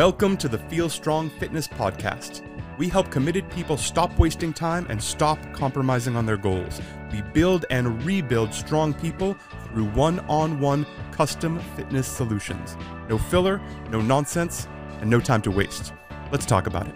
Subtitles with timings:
[0.00, 2.40] Welcome to the Feel Strong Fitness Podcast.
[2.78, 6.80] We help committed people stop wasting time and stop compromising on their goals.
[7.12, 9.36] We build and rebuild strong people
[9.66, 12.78] through one on one custom fitness solutions.
[13.10, 13.60] No filler,
[13.90, 14.68] no nonsense,
[15.02, 15.92] and no time to waste.
[16.32, 16.94] Let's talk about it.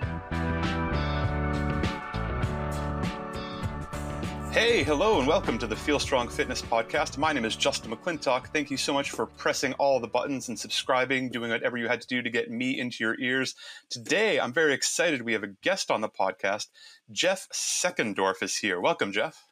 [4.74, 7.16] Hey, hello, and welcome to the Feel Strong Fitness Podcast.
[7.16, 8.48] My name is Justin McClintock.
[8.48, 12.00] Thank you so much for pressing all the buttons and subscribing, doing whatever you had
[12.00, 13.54] to do to get me into your ears.
[13.88, 15.22] Today, I'm very excited.
[15.22, 16.70] We have a guest on the podcast.
[17.12, 18.80] Jeff Seckendorf is here.
[18.80, 19.46] Welcome, Jeff.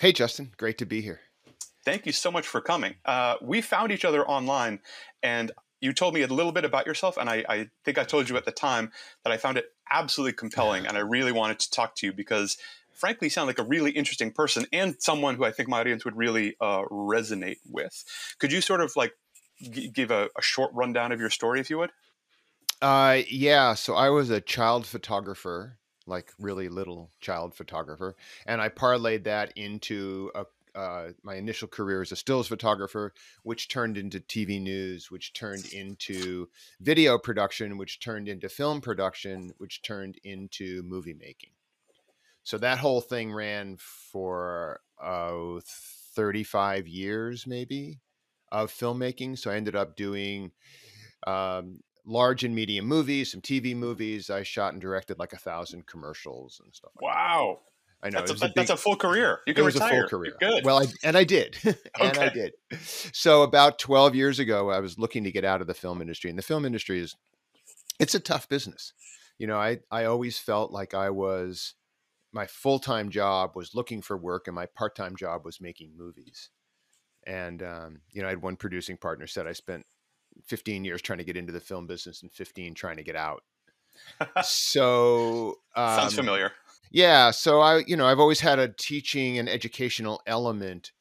[0.00, 0.50] Hey, Justin.
[0.56, 1.20] Great to be here.
[1.84, 2.96] Thank you so much for coming.
[3.04, 4.80] Uh, we found each other online,
[5.22, 8.28] and you told me a little bit about yourself, and I, I, think I told
[8.28, 8.90] you at the time
[9.22, 12.58] that I found it absolutely compelling, and I really wanted to talk to you because
[12.94, 16.16] frankly sound like a really interesting person and someone who I think my audience would
[16.16, 18.04] really uh, resonate with.
[18.38, 19.12] Could you sort of like
[19.60, 21.90] g- give a, a, short rundown of your story, if you would?
[22.82, 23.74] Uh, yeah.
[23.74, 29.52] So I was a child photographer, like really little child photographer, and I parlayed that
[29.56, 33.12] into a uh, my initial career as a stills photographer,
[33.44, 36.48] which turned into TV news, which turned into
[36.80, 41.50] video production, which turned into film production, which turned into movie making.
[42.44, 45.60] So that whole thing ran for uh,
[46.14, 48.00] 35 years, maybe,
[48.52, 49.38] of filmmaking.
[49.38, 50.52] So I ended up doing
[51.26, 54.28] um, large and medium movies, some TV movies.
[54.28, 56.92] I shot and directed like a thousand commercials and stuff.
[57.00, 57.58] Like wow.
[57.62, 57.70] That.
[58.06, 59.40] I know that's a, a big, that's a full career.
[59.46, 59.90] You can it was retire.
[59.90, 60.36] a full career.
[60.38, 60.64] You're good.
[60.66, 62.26] Well, I, and I did, and okay.
[62.26, 62.52] I did.
[63.14, 66.28] So about 12 years ago, I was looking to get out of the film industry,
[66.28, 67.16] and the film industry is
[67.98, 68.92] it's a tough business.
[69.38, 71.72] You know, I I always felt like I was
[72.34, 75.96] my full time job was looking for work, and my part time job was making
[75.96, 76.50] movies.
[77.26, 79.86] And um, you know, I had one producing partner said I spent
[80.44, 83.42] 15 years trying to get into the film business and 15 trying to get out.
[84.42, 86.52] so um, sounds familiar.
[86.90, 90.92] Yeah, so I, you know, I've always had a teaching and educational element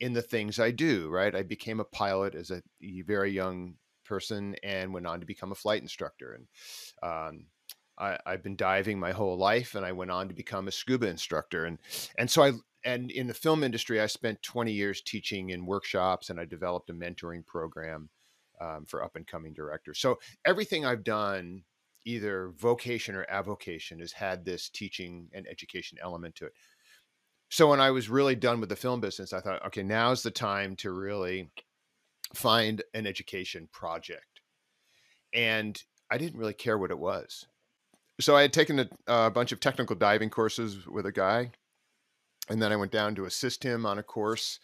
[0.00, 1.08] in the things I do.
[1.08, 2.62] Right, I became a pilot as a
[3.06, 3.74] very young
[4.04, 6.46] person and went on to become a flight instructor and
[7.02, 7.46] um,
[8.02, 11.06] I, have been diving my whole life, and I went on to become a scuba
[11.06, 11.66] instructor.
[11.66, 11.78] And
[12.18, 12.52] and so I
[12.84, 16.90] and in the film industry, I spent 20 years teaching in workshops, and I developed
[16.90, 18.10] a mentoring program
[18.60, 20.00] um, for up and coming directors.
[20.00, 21.62] So everything I've done,
[22.04, 26.52] either vocation or avocation, has had this teaching and education element to it.
[27.50, 30.30] So when I was really done with the film business, I thought, okay, now's the
[30.30, 31.50] time to really
[32.34, 34.40] find an education project.
[35.34, 35.80] And
[36.10, 37.46] I didn't really care what it was
[38.22, 41.50] so I had taken a, a, bunch of technical diving courses with a guy,
[42.48, 44.60] and then I went down to assist him on a course,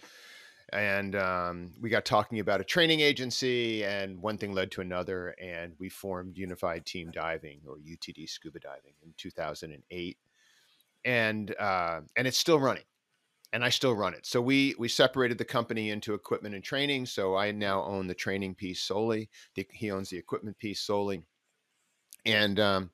[0.72, 5.34] and um, we got talking about a training agency, and one thing led to another,
[5.40, 10.18] and we formed Unified Team Diving or UTD Scuba Diving in 2008,
[11.04, 12.84] and uh, and it's still running.
[13.50, 14.26] And I still run it.
[14.26, 17.06] So we we separated the company into equipment and training.
[17.06, 19.30] So I now own the training piece solely.
[19.54, 21.22] The, he owns the equipment piece solely,
[22.26, 22.90] and um,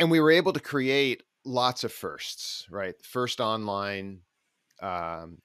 [0.00, 2.94] and we were able to create lots of firsts, right?
[3.02, 4.20] First online
[4.82, 5.38] um,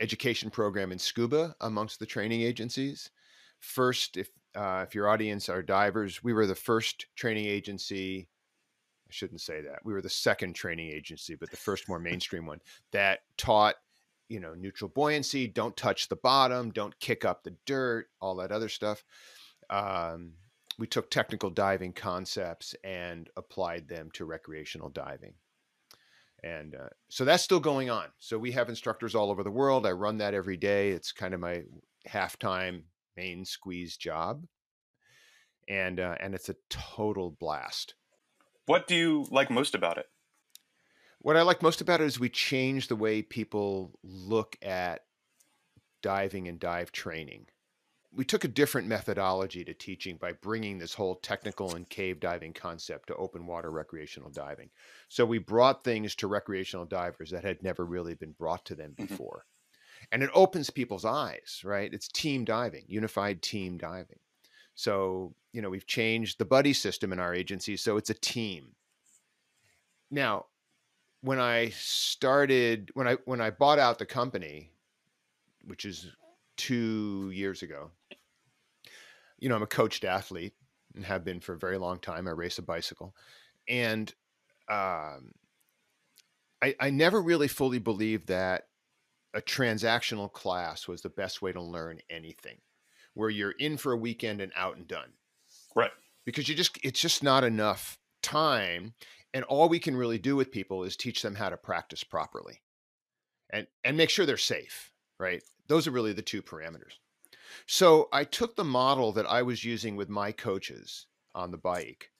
[0.00, 3.10] education program in scuba amongst the training agencies.
[3.58, 8.28] First, if uh, if your audience are divers, we were the first training agency.
[9.06, 9.80] I shouldn't say that.
[9.84, 12.60] We were the second training agency, but the first more mainstream one
[12.92, 13.74] that taught,
[14.28, 18.52] you know, neutral buoyancy, don't touch the bottom, don't kick up the dirt, all that
[18.52, 19.04] other stuff.
[19.68, 20.32] Um,
[20.78, 25.34] we took technical diving concepts and applied them to recreational diving.
[26.44, 28.06] And uh, so that's still going on.
[28.18, 29.86] So we have instructors all over the world.
[29.86, 30.90] I run that every day.
[30.90, 31.62] It's kind of my
[32.04, 32.84] half-time
[33.16, 34.44] main squeeze job.
[35.68, 37.94] And uh, and it's a total blast.
[38.66, 40.06] What do you like most about it?
[41.18, 45.00] What I like most about it is we change the way people look at
[46.02, 47.46] diving and dive training
[48.16, 52.54] we took a different methodology to teaching by bringing this whole technical and cave diving
[52.54, 54.70] concept to open water recreational diving.
[55.08, 58.92] So we brought things to recreational divers that had never really been brought to them
[58.92, 59.04] mm-hmm.
[59.04, 59.44] before.
[59.44, 60.06] Mm-hmm.
[60.12, 61.92] And it opens people's eyes, right?
[61.92, 64.18] It's team diving, unified team diving.
[64.74, 67.76] So, you know, we've changed the buddy system in our agency.
[67.76, 68.68] So it's a team.
[70.10, 70.46] Now,
[71.20, 74.70] when I started, when I when I bought out the company,
[75.64, 76.14] which is
[76.56, 77.90] two years ago.
[79.38, 80.54] You know, I'm a coached athlete
[80.94, 82.26] and have been for a very long time.
[82.26, 83.14] I race a bicycle,
[83.68, 84.12] and
[84.68, 85.32] um,
[86.62, 88.68] I, I never really fully believed that
[89.34, 92.58] a transactional class was the best way to learn anything,
[93.14, 95.12] where you're in for a weekend and out and done.
[95.74, 95.90] Right.
[96.24, 98.94] because you just it's just not enough time
[99.34, 102.62] and all we can really do with people is teach them how to practice properly
[103.50, 104.90] and and make sure they're safe
[105.20, 106.94] right those are really the two parameters
[107.66, 112.10] so i took the model that i was using with my coaches on the bike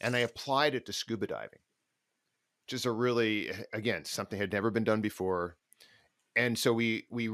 [0.00, 1.60] and i applied it to scuba diving
[2.68, 5.56] which is a really eh, again something had never been done before.
[6.36, 7.30] And so we we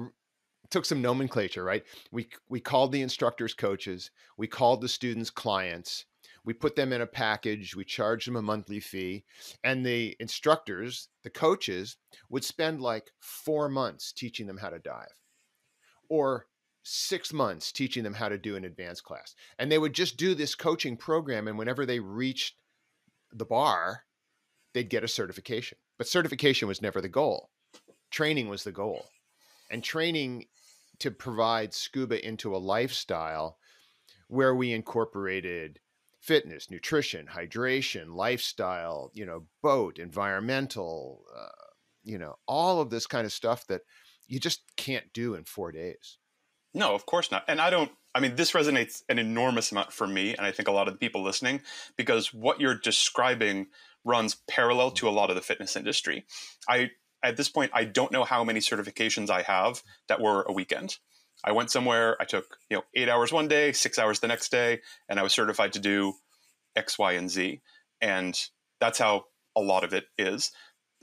[0.70, 1.82] took some nomenclature right?
[2.12, 6.06] We we called the instructors coaches we called the students clients
[6.44, 9.24] we put them in a package we charged them a monthly fee
[9.64, 11.96] and the instructors the coaches
[12.30, 15.18] would spend like four months teaching them how to dive
[16.08, 16.46] or
[16.84, 20.34] six months teaching them how to do an advanced class and they would just do
[20.34, 22.56] this coaching program and whenever they reached
[23.32, 24.04] the bar
[24.74, 25.78] they'd get a certification.
[25.96, 27.50] But certification was never the goal.
[28.10, 29.06] Training was the goal.
[29.70, 30.46] And training
[30.98, 33.56] to provide scuba into a lifestyle
[34.28, 35.80] where we incorporated
[36.20, 41.48] fitness, nutrition, hydration, lifestyle, you know, boat, environmental, uh,
[42.02, 43.82] you know, all of this kind of stuff that
[44.26, 46.18] you just can't do in four days.
[46.74, 47.44] No, of course not.
[47.48, 50.34] And I don't, I mean, this resonates an enormous amount for me.
[50.34, 51.62] And I think a lot of the people listening,
[51.96, 53.68] because what you're describing
[54.04, 56.24] runs parallel to a lot of the fitness industry.
[56.68, 56.90] I,
[57.22, 60.98] at this point, I don't know how many certifications I have that were a weekend.
[61.42, 64.50] I went somewhere, I took, you know, eight hours one day, six hours the next
[64.50, 66.14] day, and I was certified to do
[66.76, 67.60] X, Y, and Z.
[68.00, 68.38] And
[68.80, 69.24] that's how
[69.56, 70.52] a lot of it is.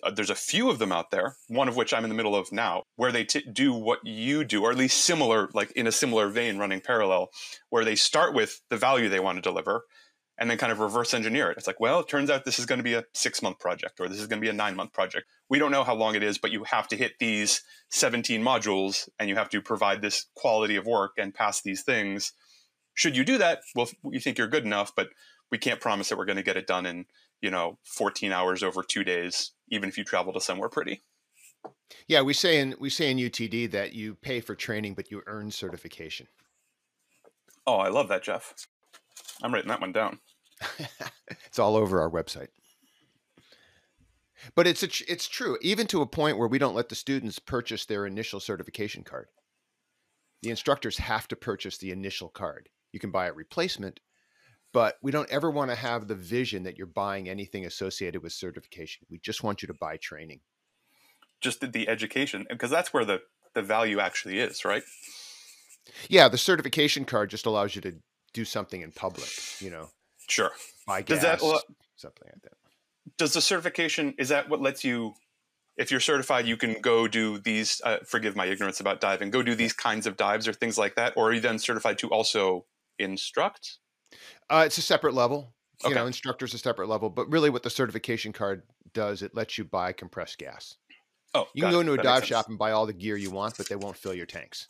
[0.03, 2.35] Uh, there's a few of them out there, one of which I'm in the middle
[2.35, 5.87] of now, where they t- do what you do, or at least similar, like in
[5.87, 7.29] a similar vein, running parallel,
[7.69, 9.85] where they start with the value they want to deliver
[10.41, 11.57] and then kind of reverse engineer it.
[11.57, 13.99] It's like, well, it turns out this is going to be a six month project
[13.99, 15.27] or this is going to be a nine month project.
[15.49, 17.61] We don't know how long it is, but you have to hit these
[17.91, 22.33] 17 modules and you have to provide this quality of work and pass these things.
[22.95, 25.09] Should you do that, well, you think you're good enough, but
[25.51, 27.05] we can't promise that we're going to get it done in,
[27.41, 31.03] you know, 14 hours over two days, even if you travel to somewhere pretty.
[32.07, 35.21] Yeah, we say in we say in UTD that you pay for training, but you
[35.27, 36.27] earn certification.
[37.67, 38.53] Oh, I love that, Jeff.
[39.43, 40.19] I'm writing that one down.
[41.45, 42.47] it's all over our website.
[44.55, 47.37] But it's a, it's true, even to a point where we don't let the students
[47.37, 49.27] purchase their initial certification card.
[50.41, 52.69] The instructors have to purchase the initial card.
[52.91, 53.99] You can buy a replacement,
[54.73, 58.33] but we don't ever want to have the vision that you're buying anything associated with
[58.33, 59.05] certification.
[59.09, 60.39] We just want you to buy training.
[61.41, 63.21] Just the education, because that's where the,
[63.53, 64.83] the value actually is, right?
[66.07, 67.95] Yeah, the certification card just allows you to
[68.33, 69.29] do something in public,
[69.59, 69.89] you know.
[70.27, 70.51] Sure.
[70.87, 71.63] Buy gas, Does that,
[71.95, 72.53] something like that.
[73.17, 75.15] Does the certification is that what lets you
[75.77, 79.41] if you're certified you can go do these uh, forgive my ignorance about diving go
[79.41, 82.07] do these kinds of dives or things like that or are you then certified to
[82.09, 82.65] also
[82.99, 83.77] instruct
[84.49, 85.53] uh, it's a separate level
[85.83, 85.89] okay.
[85.89, 88.63] you know instructor's a separate level but really what the certification card
[88.93, 90.75] does it lets you buy compressed gas.
[91.33, 93.57] Oh you can go into a dive shop and buy all the gear you want
[93.57, 94.67] but they won't fill your tanks.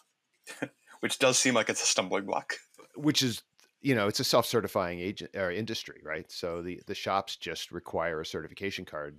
[1.00, 2.56] Which does seem like it's a stumbling block.
[2.96, 3.42] Which is
[3.82, 6.32] you know it's a self-certifying agent or industry right?
[6.32, 9.18] So the the shops just require a certification card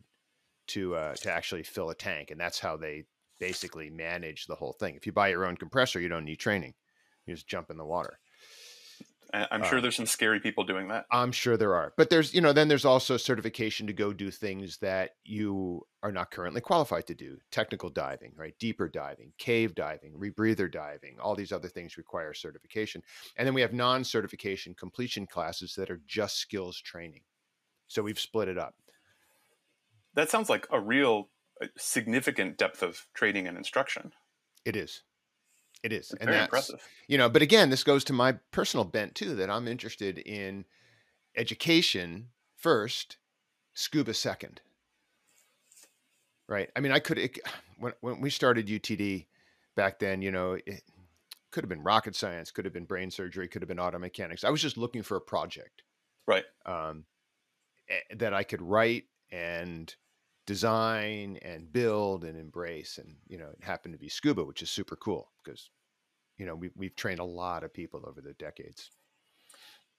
[0.69, 3.05] to uh, to actually fill a tank and that's how they
[3.41, 4.95] basically manage the whole thing.
[4.95, 6.75] If you buy your own compressor you don't need training.
[7.27, 8.19] You just jump in the water
[9.32, 11.06] I'm sure uh, there's some scary people doing that.
[11.10, 11.94] I'm sure there are.
[11.96, 16.12] But there's, you know, then there's also certification to go do things that you are
[16.12, 17.39] not currently qualified to do.
[17.51, 18.55] Technical diving, right?
[18.58, 23.03] Deeper diving, cave diving, rebreather diving, all these other things require certification.
[23.36, 27.22] And then we have non-certification completion classes that are just skills training.
[27.86, 28.74] So we've split it up.
[30.15, 31.31] That sounds like a real
[31.62, 34.12] uh, significant depth of training and instruction.
[34.67, 35.03] It is.
[35.82, 36.89] It is, it's and very that's impressive.
[37.08, 39.34] You know, but again, this goes to my personal bent too.
[39.34, 40.65] That I'm interested in
[41.36, 43.17] education first,
[43.74, 44.60] scuba second.
[46.48, 46.70] Right.
[46.77, 47.39] I mean, I could it,
[47.79, 49.27] when when we started UTD
[49.74, 50.22] back then.
[50.22, 50.82] You know, it
[51.51, 54.44] could have been rocket science, could have been brain surgery, could have been auto mechanics.
[54.44, 55.82] I was just looking for a project,
[56.27, 56.44] right?
[56.65, 57.05] Um,
[58.17, 59.94] that I could write and
[60.46, 64.70] design and build and embrace and you know it happened to be scuba which is
[64.70, 65.70] super cool because
[66.37, 68.91] you know we, we've trained a lot of people over the decades.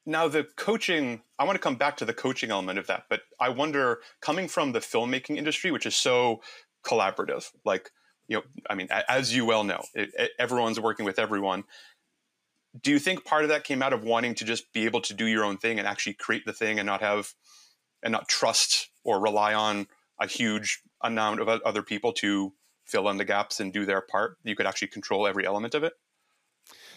[0.05, 3.21] Now the coaching i want to come back to the coaching element of that but
[3.39, 6.41] i wonder coming from the filmmaking industry which is so
[6.85, 7.91] collaborative like
[8.27, 11.63] you know i mean as you well know it, it, everyone's working with everyone
[12.81, 15.13] do you think part of that came out of wanting to just be able to
[15.13, 17.33] do your own thing and actually create the thing and not have
[18.01, 19.87] and not trust or rely on
[20.23, 22.53] a huge amount of other people to
[22.85, 24.37] fill in the gaps and do their part.
[24.43, 25.93] You could actually control every element of it.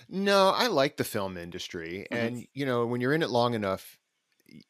[0.09, 2.27] No, I like the film industry, mm-hmm.
[2.27, 3.99] and you know when you're in it long enough,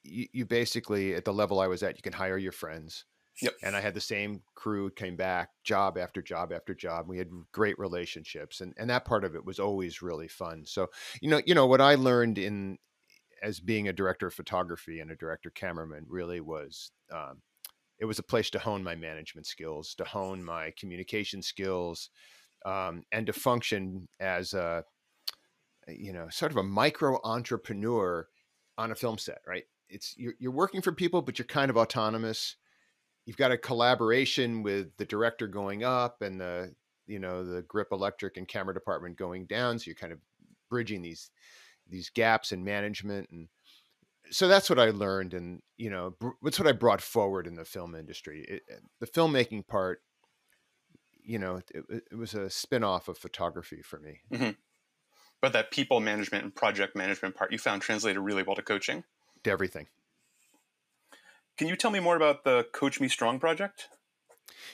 [0.03, 3.05] you, you basically at the level I was at, you can hire your friends.
[3.43, 3.53] Yep.
[3.63, 7.07] And I had the same crew came back job after job after job.
[7.07, 10.65] We had great relationships and, and that part of it was always really fun.
[10.65, 10.87] So,
[11.21, 12.79] you know, you know, what I learned in
[13.43, 17.43] as being a director of photography and a director cameraman really was um,
[17.99, 22.11] it was a place to hone my management skills, to hone my communication skills,
[22.65, 24.85] um, and to function as a
[25.89, 28.29] you know sort of a micro entrepreneur
[28.79, 29.39] on a film set.
[29.47, 29.65] Right?
[29.89, 32.57] It's you're, you're working for people, but you're kind of autonomous.
[33.25, 36.75] You've got a collaboration with the director going up and the
[37.07, 39.79] you know the grip electric and camera department going down.
[39.79, 40.19] So you're kind of
[40.69, 41.31] bridging these
[41.89, 43.49] these gaps in management and
[44.31, 47.65] so that's what I learned, and you know, what's what I brought forward in the
[47.65, 48.45] film industry.
[48.49, 48.63] It,
[49.01, 50.01] the filmmaking part,
[51.23, 54.21] you know, it, it, was a spin-off of photography for me.
[54.33, 54.51] Mm-hmm.
[55.41, 59.05] But that people management and project management part, you found translated really well to coaching.
[59.45, 59.87] To everything.
[61.59, 63.89] Can you tell me more about the Coach Me Strong project?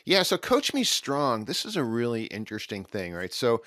[0.04, 3.32] Yeah, so Coach Me Strong, this is a really interesting thing, right?
[3.32, 3.62] So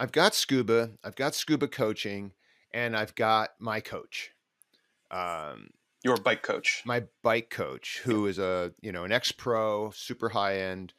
[0.00, 2.32] I've got scuba, I've got scuba coaching,
[2.72, 4.32] and I've got my coach.
[5.10, 5.70] Um,
[6.04, 6.82] Your bike coach.
[6.84, 10.92] My bike coach, who is a you know an ex pro, super high end,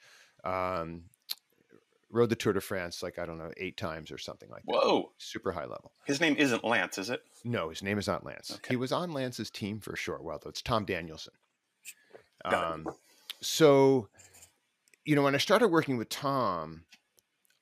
[0.44, 1.04] um,
[2.12, 4.72] rode the Tour de France like I don't know eight times or something like that.
[4.72, 5.92] Whoa, super high level.
[6.06, 7.24] His name isn't Lance, is it?
[7.44, 8.52] No, his name is not Lance.
[8.52, 8.74] Okay.
[8.74, 10.50] He was on Lance's team for a short while though.
[10.50, 11.34] It's Tom Danielson.
[12.46, 12.88] Um,
[13.42, 14.08] so,
[15.06, 16.84] you know, when I started working with Tom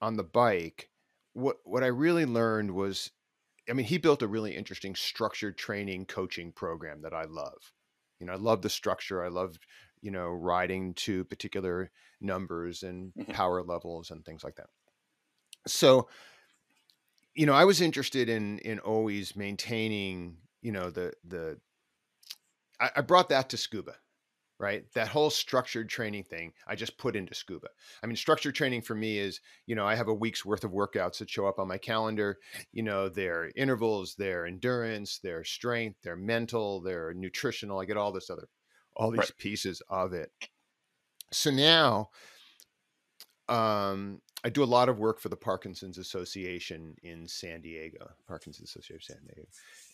[0.02, 0.90] on the bike,
[1.34, 3.12] what what I really learned was
[3.70, 7.74] I mean, he built a really interesting structured training coaching program that I love.
[8.20, 9.24] You know, I love the structure.
[9.24, 9.58] I love,
[10.02, 13.32] you know, riding to particular numbers and mm-hmm.
[13.32, 14.68] power levels and things like that.
[15.68, 16.08] So,
[17.36, 21.60] you know, I was interested in in always maintaining, you know, the the
[22.80, 23.96] I, I brought that to scuba
[24.60, 24.86] right?
[24.94, 27.68] That whole structured training thing, I just put into scuba.
[28.04, 30.72] I mean, structured training for me is, you know, I have a week's worth of
[30.72, 32.40] workouts that show up on my calendar.
[32.72, 37.80] You know, their intervals, their endurance, their strength, their mental, their nutritional.
[37.80, 38.48] I get all this other,
[38.96, 39.38] all these right.
[39.38, 40.32] pieces of it.
[41.32, 42.10] So now,
[43.50, 48.70] um, I do a lot of work for the Parkinson's Association in San Diego, Parkinson's
[48.70, 49.48] Association of San Diego,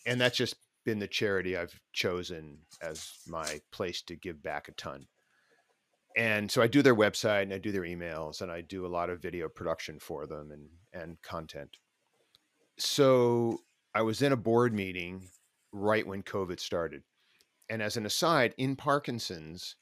[0.06, 4.72] and that's just been the charity I've chosen as my place to give back a
[4.72, 5.06] ton.
[6.16, 8.88] And so I do their website and I do their emails and I do a
[8.88, 11.78] lot of video production for them and and content.
[12.78, 13.60] So
[13.94, 15.28] I was in a board meeting
[15.72, 17.02] right when COVID started.
[17.68, 19.76] And as an aside, in Parkinson's,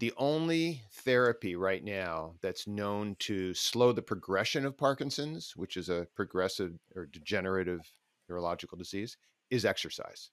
[0.00, 5.88] the only therapy right now that's known to slow the progression of Parkinson's, which is
[5.88, 7.80] a progressive or degenerative
[8.28, 9.16] neurological disease,
[9.50, 10.30] is exercise.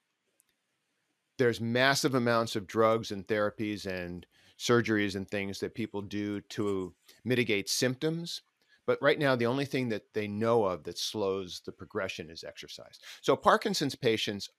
[1.38, 4.26] There's massive amounts of drugs and therapies and
[4.60, 6.94] surgeries and things that people do to
[7.26, 8.42] mitigate symptoms.
[8.86, 12.44] But right now, the only thing that they know of that slows the progression is
[12.44, 13.00] exercise.
[13.22, 14.50] So, Parkinson's patients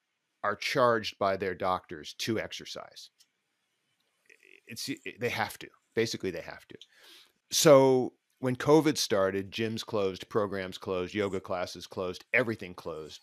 [0.45, 3.11] are charged by their doctors to exercise.
[4.67, 4.89] It's,
[5.21, 5.69] they have to.
[5.95, 6.79] Basically, they have to.
[7.51, 13.21] So, when COVID started, gyms closed, programs closed, yoga classes closed, everything closed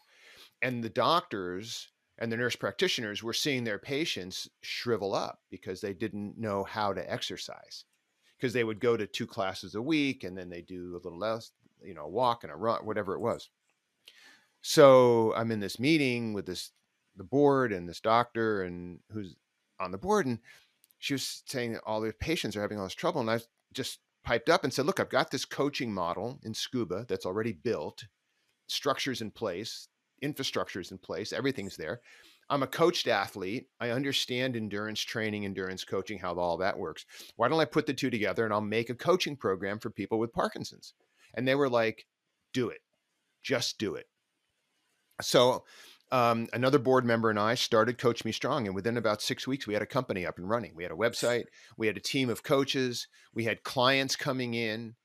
[0.61, 5.93] and the doctors and the nurse practitioners were seeing their patients shrivel up because they
[5.93, 7.85] didn't know how to exercise.
[8.37, 11.17] Because they would go to two classes a week and then they do a little
[11.17, 11.51] less
[11.83, 13.49] you know walk and a run whatever it was.
[14.61, 16.71] So i'm in this meeting with this
[17.15, 19.35] the board and this doctor and who's
[19.79, 20.39] on the board and
[20.97, 23.39] she was saying that all the patients are having all this trouble and i
[23.73, 27.51] just piped up and said look i've got this coaching model in scuba that's already
[27.51, 28.05] built
[28.67, 29.87] structures in place
[30.21, 32.01] infrastructure is in place, everything's there.
[32.49, 33.67] I'm a coached athlete.
[33.79, 37.05] I understand endurance training, endurance coaching, how all that works.
[37.35, 40.17] Why don't I put the two together and I'll make a coaching program for people
[40.17, 40.93] with Parkinson's?
[41.35, 42.07] And they were like,
[42.53, 42.79] do it,
[43.43, 44.07] just do it.
[45.21, 45.65] So,
[46.11, 48.65] um, another board member and I started Coach Me Strong.
[48.65, 50.73] And within about six weeks, we had a company up and running.
[50.75, 51.43] We had a website,
[51.77, 54.95] we had a team of coaches, we had clients coming in,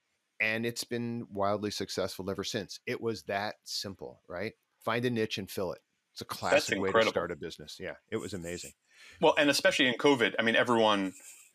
[0.40, 2.80] and it's been wildly successful ever since.
[2.86, 4.52] It was that simple, right?
[4.84, 5.80] Find a niche and fill it.
[6.12, 7.78] It's a classic way to start a business.
[7.80, 8.72] Yeah, it was amazing.
[9.20, 11.12] Well, and especially in COVID, I mean, everyone,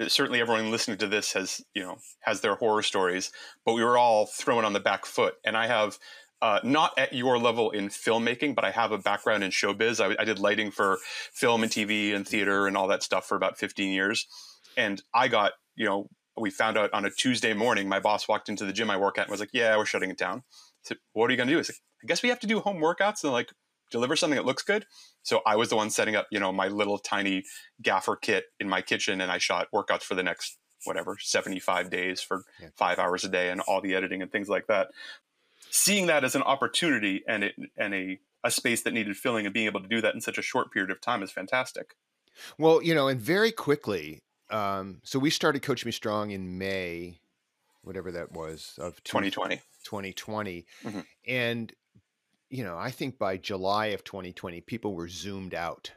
[0.07, 3.31] certainly everyone listening to this has, you know, has their horror stories,
[3.65, 5.35] but we were all thrown on the back foot.
[5.45, 5.97] And I have,
[6.41, 9.99] uh, not at your level in filmmaking, but I have a background in showbiz.
[10.03, 10.97] I, I did lighting for
[11.33, 14.25] film and TV and theater and all that stuff for about 15 years.
[14.77, 18.47] And I got, you know, we found out on a Tuesday morning, my boss walked
[18.47, 20.43] into the gym I work at and was like, yeah, we're shutting it down.
[20.83, 21.59] Said, what are you going to do?
[21.59, 23.23] I said, I guess we have to do home workouts.
[23.23, 23.51] And like,
[23.91, 24.85] deliver something that looks good.
[25.23, 27.43] So I was the one setting up, you know, my little tiny
[27.81, 32.21] gaffer kit in my kitchen, and I shot workouts for the next whatever 75 days
[32.21, 32.69] for yeah.
[32.77, 34.89] five hours a day and all the editing and things like that.
[35.69, 39.53] Seeing that as an opportunity and it and a a space that needed filling and
[39.53, 41.95] being able to do that in such a short period of time is fantastic.
[42.57, 47.19] Well, you know, and very quickly, um, so we started Coach Me Strong in May,
[47.83, 49.61] whatever that was of 2020.
[49.83, 50.65] 2020.
[50.83, 50.99] Mm-hmm.
[51.27, 51.73] And
[52.49, 55.91] you know, I think by July of 2020, people were zoomed out.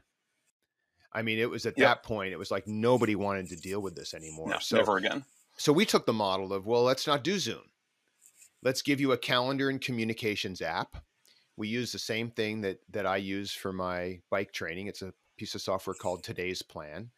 [1.13, 1.89] I mean, it was at yep.
[1.89, 4.49] that point, it was like nobody wanted to deal with this anymore.
[4.49, 5.25] No, so, never again.
[5.57, 7.63] So we took the model of, well, let's not do Zoom.
[8.63, 11.03] Let's give you a calendar and communications app.
[11.57, 14.87] We use the same thing that that I use for my bike training.
[14.87, 17.11] It's a piece of software called Today's Plan.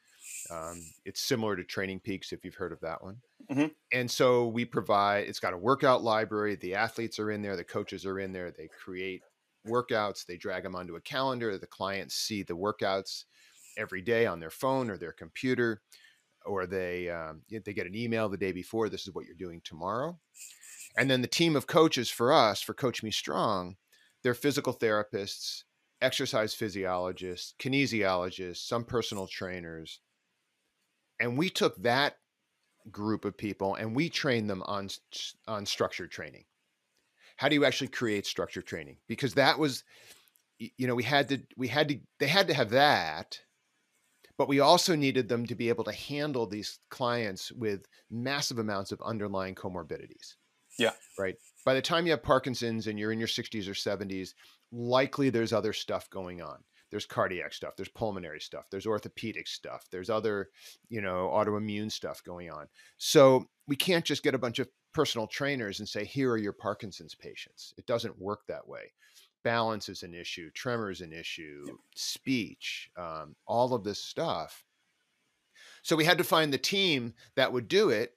[0.51, 3.19] Um, it's similar to Training Peaks if you've heard of that one.
[3.51, 3.67] Mm-hmm.
[3.93, 5.27] And so we provide.
[5.29, 6.57] It's got a workout library.
[6.57, 7.57] The athletes are in there.
[7.57, 8.51] The coaches are in there.
[8.51, 9.23] They create
[9.67, 10.25] workouts.
[10.27, 11.57] They drag them onto a calendar.
[11.59, 13.25] The clients see the workouts
[13.77, 15.83] every day on their phone or their computer,
[16.47, 18.89] or they um, they get an email the day before.
[18.89, 20.19] This is what you're doing tomorrow.
[20.97, 23.77] And then the team of coaches for us for Coach Me Strong,
[24.23, 25.65] they're physical therapists,
[26.01, 30.01] exercise physiologists, kinesiologists, some personal trainers.
[31.21, 32.17] And we took that
[32.91, 34.89] group of people and we train them on
[35.47, 36.45] on structured training.
[37.37, 38.99] How do you actually create structured training?
[39.09, 39.85] Because that was
[40.59, 43.41] you know we had to we had to they had to have that
[44.37, 48.91] but we also needed them to be able to handle these clients with massive amounts
[48.91, 50.35] of underlying comorbidities.
[50.77, 50.91] Yeah.
[51.17, 51.37] Right?
[51.65, 54.35] By the time you have parkinson's and you're in your 60s or 70s
[54.73, 56.59] likely there's other stuff going on
[56.95, 60.49] there's cardiac stuff there's pulmonary stuff there's orthopedic stuff there's other
[60.89, 62.67] you know autoimmune stuff going on
[62.99, 66.53] so we can't just get a bunch of personal trainers and say, here are your
[66.53, 67.75] Parkinson's patients.
[67.77, 68.93] It doesn't work that way.
[69.43, 71.77] Balance is an issue, tremor is an issue, yep.
[71.95, 74.65] speech, um, all of this stuff.
[75.83, 78.13] So we had to find the team that would do it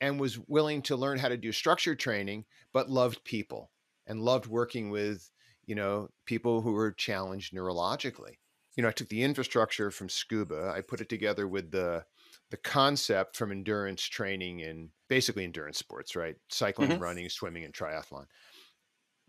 [0.00, 3.72] and was willing to learn how to do structured training, but loved people
[4.06, 5.28] and loved working with,
[5.68, 8.38] you know, people who are challenged neurologically.
[8.74, 12.04] You know, I took the infrastructure from scuba, I put it together with the
[12.50, 16.36] the concept from endurance training in basically endurance sports, right?
[16.48, 17.02] Cycling, mm-hmm.
[17.02, 18.24] running, swimming, and triathlon.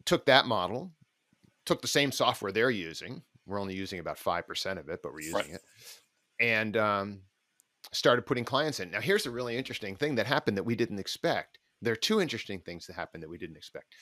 [0.06, 0.94] Took that model,
[1.66, 3.22] took the same software they're using.
[3.46, 5.50] We're only using about 5% of it, but we're using right.
[5.50, 5.62] it.
[6.40, 7.22] And um,
[7.92, 8.90] started putting clients in.
[8.90, 11.60] Now, here's a really interesting thing that happened that we didn't expect.
[11.82, 13.96] There are two interesting things that happened that we didn't expect.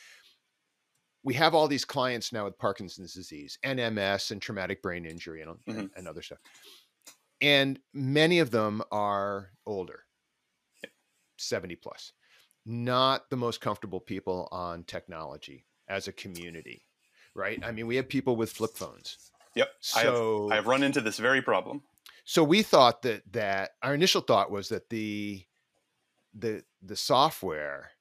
[1.23, 5.51] We have all these clients now with Parkinson's disease, NMS, and traumatic brain injury, and,
[5.67, 5.86] mm-hmm.
[5.95, 6.39] and, other stuff.
[7.41, 10.03] And many of them are older.
[11.38, 12.13] 70 plus
[12.67, 16.84] not the most comfortable people on technology as a community
[17.34, 17.63] right?
[17.63, 19.17] I mean we have people with flip phones.
[19.56, 21.84] Yep so I have, run into this very problem.
[22.25, 25.43] So we thought that that our initial thought was that the
[26.34, 27.91] the the software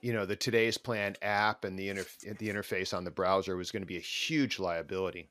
[0.00, 2.06] you know the today's plan app and the inter-
[2.38, 5.28] the interface on the browser was going to be a huge liability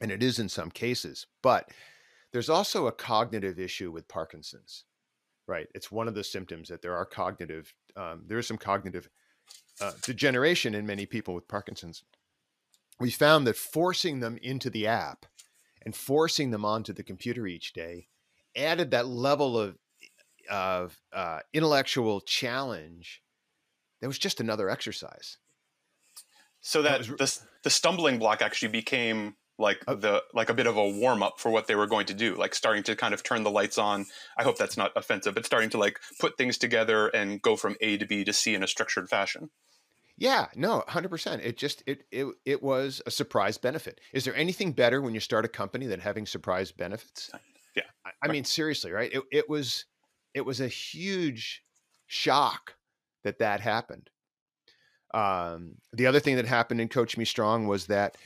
[0.00, 1.70] and it is in some cases but
[2.34, 4.82] there's also a cognitive issue with Parkinson's,
[5.46, 5.68] right?
[5.72, 9.08] It's one of the symptoms that there are cognitive, um, there is some cognitive
[9.80, 12.02] uh, degeneration in many people with Parkinson's.
[12.98, 15.26] We found that forcing them into the app
[15.82, 18.08] and forcing them onto the computer each day
[18.56, 19.78] added that level of
[20.50, 23.22] of uh, intellectual challenge
[24.04, 25.38] that was just another exercise.
[26.60, 30.54] So that, that was, the, the stumbling block actually became like uh, the like a
[30.54, 32.94] bit of a warm up for what they were going to do like starting to
[32.94, 34.04] kind of turn the lights on.
[34.36, 37.76] I hope that's not offensive but starting to like put things together and go from
[37.80, 39.48] a to b to c in a structured fashion.
[40.18, 44.02] Yeah no 100% it just it it, it was a surprise benefit.
[44.12, 47.30] Is there anything better when you start a company than having surprise benefits?
[47.74, 49.10] Yeah i, I mean seriously right?
[49.10, 49.86] It, it was
[50.34, 51.62] it was a huge
[52.06, 52.74] shock
[53.24, 54.10] that that happened
[55.14, 58.16] um, the other thing that happened in coach me strong was that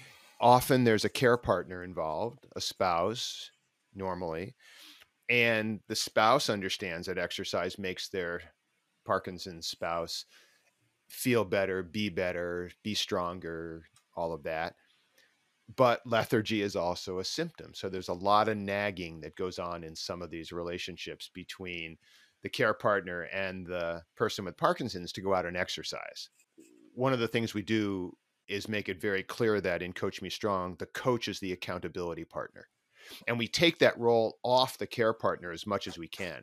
[0.41, 3.51] often there's a care partner involved, a spouse,
[3.95, 4.55] normally,
[5.29, 8.41] and the spouse understands that exercise makes their
[9.05, 10.25] Parkinson's spouse
[11.11, 13.85] feel better, be better, be stronger,
[14.17, 14.75] all of that.
[15.77, 17.75] But lethargy is also a symptom.
[17.75, 21.99] So there's a lot of nagging that goes on in some of these relationships between
[22.43, 26.29] the care partner and the person with Parkinson's to go out and exercise.
[26.95, 28.17] One of the things we do
[28.49, 32.25] is make it very clear that in Coach Me Strong, the coach is the accountability
[32.25, 32.69] partner.
[33.27, 36.43] And we take that role off the care partner as much as we can.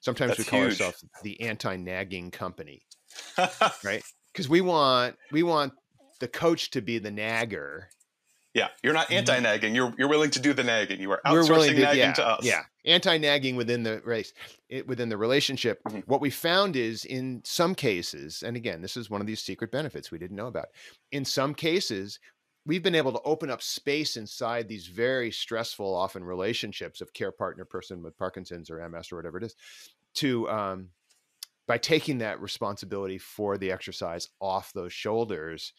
[0.00, 0.72] Sometimes That's we call huge.
[0.72, 2.82] ourselves the anti-nagging company.
[3.84, 4.02] right?
[4.32, 5.72] Because we want we want
[6.20, 7.88] the coach to be the nagger
[8.54, 9.14] Yeah, you're not Mm-hmm.
[9.14, 9.74] anti-nagging.
[9.74, 11.00] You're you're willing to do the nagging.
[11.00, 12.44] You are outsourcing to, nagging yeah, to us.
[12.44, 14.32] yeah, anti-nagging within the race,
[14.68, 15.82] it, within the relationship.
[15.84, 16.02] Mhm.
[16.06, 19.70] What we found is, in some cases, and again, this is one of these secret
[19.70, 20.66] benefits we didn't know about.
[21.12, 22.18] In some cases,
[22.66, 27.32] we've been able to open up space inside these very stressful, often relationships of care
[27.32, 29.56] partner person with Parkinson's or MS or whatever it is,
[30.16, 30.88] to um,
[31.66, 35.72] by taking that responsibility for the exercise off those shoulders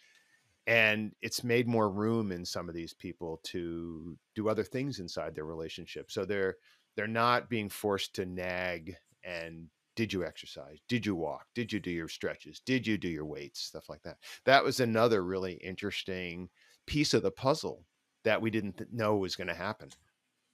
[0.67, 5.35] and it's made more room in some of these people to do other things inside
[5.35, 6.11] their relationship.
[6.11, 6.55] So they're
[6.95, 10.79] they're not being forced to nag and did you exercise?
[10.87, 11.45] Did you walk?
[11.53, 12.59] Did you do your stretches?
[12.59, 13.61] Did you do your weights?
[13.61, 14.17] stuff like that.
[14.45, 16.49] That was another really interesting
[16.87, 17.85] piece of the puzzle
[18.23, 19.89] that we didn't th- know was going to happen.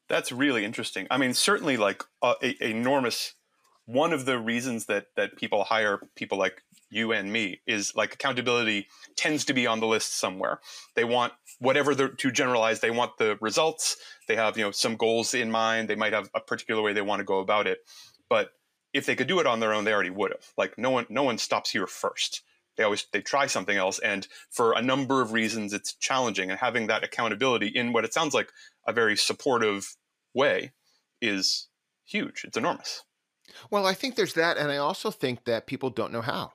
[0.10, 1.08] That's really interesting.
[1.12, 3.36] I mean, certainly, like uh, a, a enormous
[3.90, 8.14] one of the reasons that that people hire people like you and me is like
[8.14, 10.60] accountability tends to be on the list somewhere.
[10.96, 12.82] They want whatever they're to generalize.
[12.82, 13.98] They want the results.
[14.28, 15.90] They have you know some goals in mind.
[15.90, 17.80] They might have a particular way they want to go about it.
[18.30, 18.52] But
[18.94, 20.46] if they could do it on their own, they already would have.
[20.56, 22.44] Like no one no one stops here first.
[22.78, 26.52] They always they try something else, and for a number of reasons, it's challenging.
[26.52, 28.52] And having that accountability in what it sounds like
[28.86, 29.96] a very supportive
[30.36, 30.74] way
[31.22, 31.70] is
[32.06, 32.44] huge.
[32.46, 33.04] It's enormous.
[33.72, 36.52] Well i think there's that and i also think that people don't know how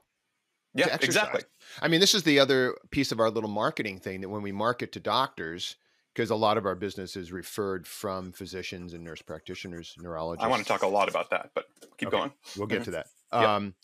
[0.74, 1.42] Yeah, exactly.
[1.80, 4.52] I mean, this is the other piece of our little marketing thing that when we
[4.52, 5.76] market to doctors,
[6.12, 10.44] because a lot of our business is referred from physicians and nurse practitioners, neurologists.
[10.44, 12.16] I want to talk a lot about that, but keep Okay.
[12.18, 12.32] going.
[12.56, 13.06] We'll get to that.
[13.32, 13.74] Um,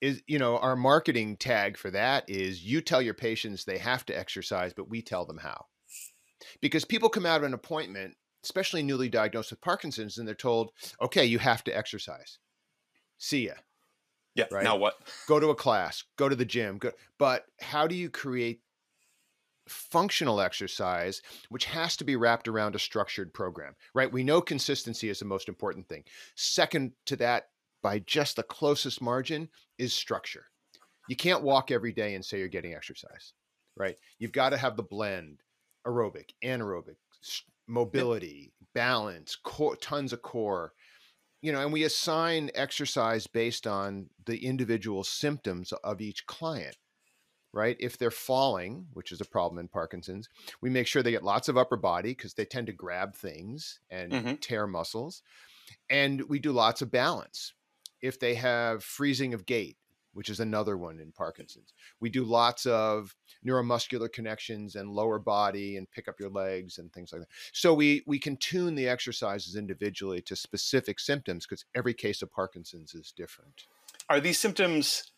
[0.00, 4.04] is you know our marketing tag for that is you tell your patients they have
[4.06, 5.66] to exercise, but we tell them how.
[6.60, 10.72] Because people come out of an appointment, especially newly diagnosed with Parkinson's, and they're told,
[11.00, 12.38] "Okay, you have to exercise."
[13.20, 13.54] See ya.
[14.34, 14.46] Yeah.
[14.50, 14.64] Right.
[14.64, 14.94] Now what?
[15.28, 18.60] go to a class, go to the gym, go, but how do you create
[19.68, 24.10] functional exercise which has to be wrapped around a structured program, right?
[24.10, 26.02] We know consistency is the most important thing.
[26.34, 27.50] Second to that
[27.82, 30.46] by just the closest margin is structure.
[31.08, 33.32] You can't walk every day and say you're getting exercise,
[33.76, 33.96] right?
[34.18, 35.42] You've got to have the blend,
[35.86, 36.96] aerobic, anaerobic,
[37.68, 40.72] mobility, balance, core, tons of core,
[41.42, 46.76] you know, and we assign exercise based on the individual symptoms of each client,
[47.52, 47.76] right?
[47.80, 50.28] If they're falling, which is a problem in Parkinson's,
[50.60, 53.80] we make sure they get lots of upper body because they tend to grab things
[53.90, 54.40] and Mhm.
[54.40, 55.22] tear muscles.
[55.90, 57.54] And we do lots of balance.
[58.02, 59.78] If they have freezing of gait,
[60.12, 63.14] which is another one in Parkinson's, we do lots of
[63.46, 67.28] neuromuscular connections and lower body and pick up your legs and things like that.
[67.52, 72.30] So we we can tune the exercises individually to specific symptoms because every case of
[72.30, 73.66] Parkinson's is different.
[74.08, 75.12] Are these symptoms?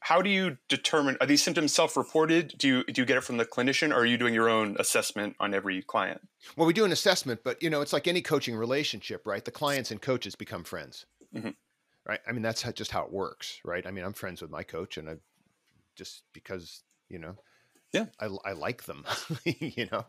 [0.00, 1.16] How do you determine?
[1.22, 2.54] Are these symptoms self-reported?
[2.58, 4.76] Do you do you get it from the clinician, or are you doing your own
[4.78, 6.20] assessment on every client?
[6.56, 9.42] Well, we do an assessment, but you know, it's like any coaching relationship, right?
[9.42, 11.54] The clients and coaches become friends, Mhm.
[12.06, 12.20] Right?
[12.26, 13.86] I mean, that's how, just how it works, right?
[13.86, 15.16] I mean, I'm friends with my coach, and I
[15.96, 17.36] just because you know,
[17.92, 18.06] Yeah.
[18.18, 19.04] I, I like them,
[19.44, 20.06] you know.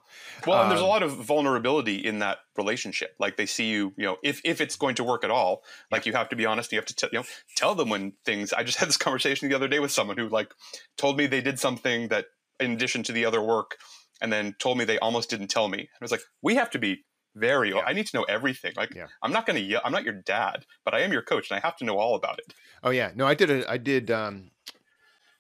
[0.48, 3.16] Well, and there's a Um, lot of vulnerability in that relationship.
[3.20, 6.06] Like they see you, you know, if, if it's going to work at all, like
[6.08, 6.72] you have to be honest.
[6.72, 8.54] You have to, tell you know, tell them when things.
[8.54, 10.54] I just had this conversation the other day with someone who like
[10.98, 12.26] told me they did something that,
[12.60, 13.78] in addition to the other work,
[14.22, 15.80] and then told me they almost didn't tell me.
[15.80, 17.04] And I was like, we have to be
[17.36, 17.70] very.
[17.72, 17.84] Yeah.
[17.86, 18.74] I need to know everything.
[18.76, 19.08] Like Yeah.
[19.22, 19.82] I'm not going to yell.
[19.84, 22.16] I'm not your dad, but I am your coach, and I have to know all
[22.16, 22.54] about it.
[22.84, 23.66] Oh yeah, no, I did it.
[23.68, 24.10] I did.
[24.12, 24.52] Um,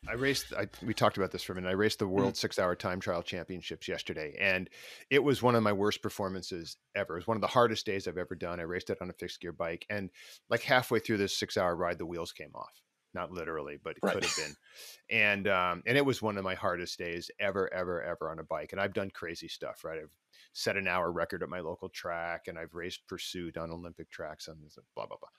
[0.07, 0.53] I raced.
[0.53, 1.69] I, we talked about this for a minute.
[1.69, 4.69] I raced the World Six Hour Time Trial Championships yesterday, and
[5.09, 7.15] it was one of my worst performances ever.
[7.15, 8.59] It was one of the hardest days I've ever done.
[8.59, 10.11] I raced it on a fixed gear bike, and
[10.47, 12.83] like halfway through this six hour ride, the wheels came off.
[13.15, 14.13] Not literally, but it Right.
[14.13, 14.55] could have been.
[15.09, 18.43] And um, and it was one of my hardest days ever, ever, ever on a
[18.43, 18.73] bike.
[18.73, 19.99] And I've done crazy stuff, right?
[20.03, 20.11] I've
[20.55, 24.47] set an hour record at my local track, and I've raced pursuit on Olympic tracks,
[24.47, 24.57] and
[24.95, 25.29] blah blah blah.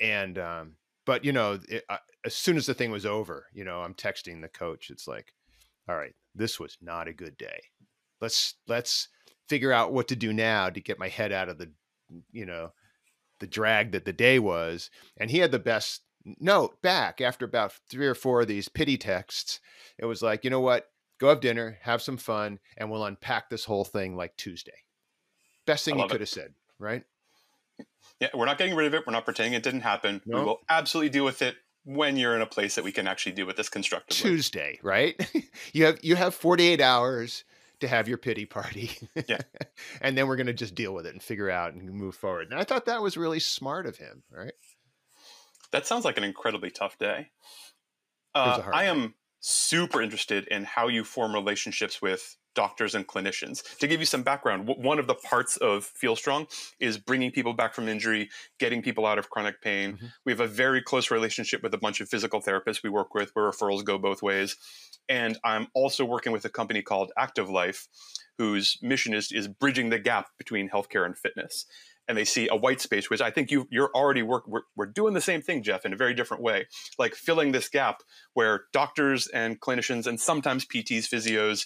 [0.00, 0.76] And um,
[1.06, 1.84] but you know, it,
[2.24, 4.90] as soon as the thing was over, you know, I'm texting the coach.
[4.90, 5.32] It's like,
[5.88, 7.60] all right, this was not a good day.
[8.20, 9.08] Let's let's
[9.48, 11.70] figure out what to do now to get my head out of the,
[12.32, 12.72] you know,
[13.40, 14.90] the drag that the day was.
[15.16, 16.02] And he had the best
[16.40, 19.60] note back after about three or four of these pity texts.
[19.98, 20.86] It was like, you know what?
[21.22, 24.72] Go have dinner, have some fun, and we'll unpack this whole thing like Tuesday.
[25.66, 26.10] Best thing I he it.
[26.10, 27.04] could have said, right?
[28.18, 29.06] Yeah, we're not getting rid of it.
[29.06, 30.20] We're not pretending it didn't happen.
[30.26, 31.54] We will absolutely deal with it
[31.84, 34.30] when you're in a place that we can actually deal with this constructively.
[34.30, 35.14] Tuesday, right?
[35.72, 37.44] you have you have 48 hours
[37.78, 38.90] to have your pity party.
[39.28, 39.38] Yeah.
[40.00, 42.50] and then we're going to just deal with it and figure out and move forward.
[42.50, 44.54] And I thought that was really smart of him, right?
[45.70, 47.28] That sounds like an incredibly tough day.
[48.34, 53.76] Uh, I am super interested in how you form relationships with doctors and clinicians.
[53.78, 56.46] To give you some background, one of the parts of Feel Strong
[56.78, 59.94] is bringing people back from injury, getting people out of chronic pain.
[59.94, 60.06] Mm-hmm.
[60.24, 63.30] We have a very close relationship with a bunch of physical therapists we work with
[63.34, 64.56] where referrals go both ways.
[65.08, 67.88] And I'm also working with a company called Active Life,
[68.38, 71.66] whose mission is, is bridging the gap between healthcare and fitness.
[72.08, 74.44] And they see a white space, which I think you, you're already work.
[74.46, 76.66] We're, we're doing the same thing, Jeff, in a very different way,
[76.98, 78.02] like filling this gap
[78.34, 81.64] where doctors and clinicians and sometimes PTs, physios,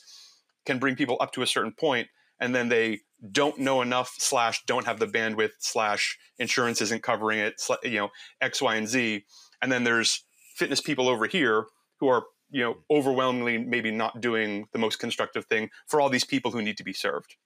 [0.66, 2.09] can bring people up to a certain point
[2.40, 3.01] and then they
[3.33, 8.11] don't know enough slash don't have the bandwidth slash insurance isn't covering it you know
[8.40, 9.25] x y and z
[9.62, 11.64] and then there's fitness people over here
[11.99, 16.25] who are you know overwhelmingly maybe not doing the most constructive thing for all these
[16.25, 17.37] people who need to be served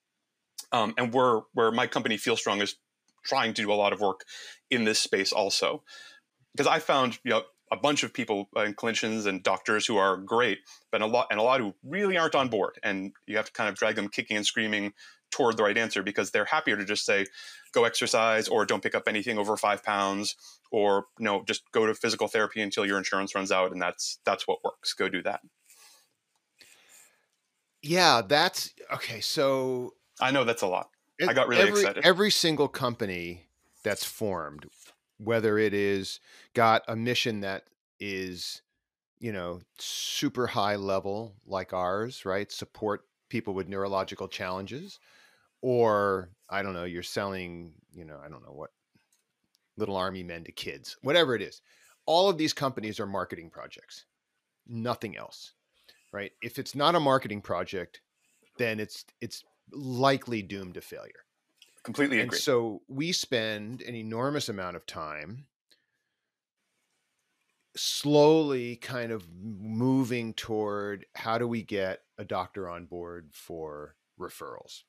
[0.72, 2.76] um, and we're where my company feel strong is
[3.24, 4.24] trying to do a lot of work
[4.70, 5.82] in this space also
[6.54, 9.96] because i found you know a bunch of people uh, and clinicians and doctors who
[9.96, 10.58] are great,
[10.90, 12.78] but a lot and a lot who really aren't on board.
[12.82, 14.92] And you have to kind of drag them kicking and screaming
[15.30, 17.26] toward the right answer because they're happier to just say,
[17.72, 20.34] go exercise or don't pick up anything over five pounds
[20.72, 24.48] or know, just go to physical therapy until your insurance runs out and that's that's
[24.48, 24.92] what works.
[24.92, 25.40] Go do that.
[27.82, 29.20] Yeah, that's okay.
[29.20, 30.90] So I know that's a lot.
[31.18, 32.04] It, I got really every, excited.
[32.04, 33.46] Every single company
[33.82, 34.66] that's formed
[35.22, 36.18] whether it is
[36.54, 37.64] got a mission that
[37.98, 38.62] is
[39.18, 44.98] you know super high level like ours right support people with neurological challenges
[45.60, 48.70] or i don't know you're selling you know i don't know what
[49.76, 51.60] little army men to kids whatever it is
[52.06, 54.06] all of these companies are marketing projects
[54.66, 55.52] nothing else
[56.12, 58.00] right if it's not a marketing project
[58.56, 61.24] then it's it's likely doomed to failure
[61.82, 62.28] Completely agree.
[62.28, 65.46] And so we spend an enormous amount of time
[67.76, 74.82] slowly kind of moving toward how do we get a doctor on board for referrals.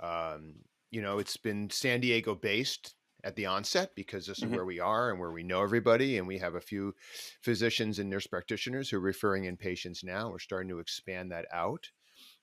[0.00, 4.52] Um, you know, it's been San Diego based at the onset because this mm-hmm.
[4.52, 6.16] is where we are and where we know everybody.
[6.16, 6.94] And we have a few
[7.42, 10.30] physicians and nurse practitioners who are referring in patients now.
[10.30, 11.90] We're starting to expand that out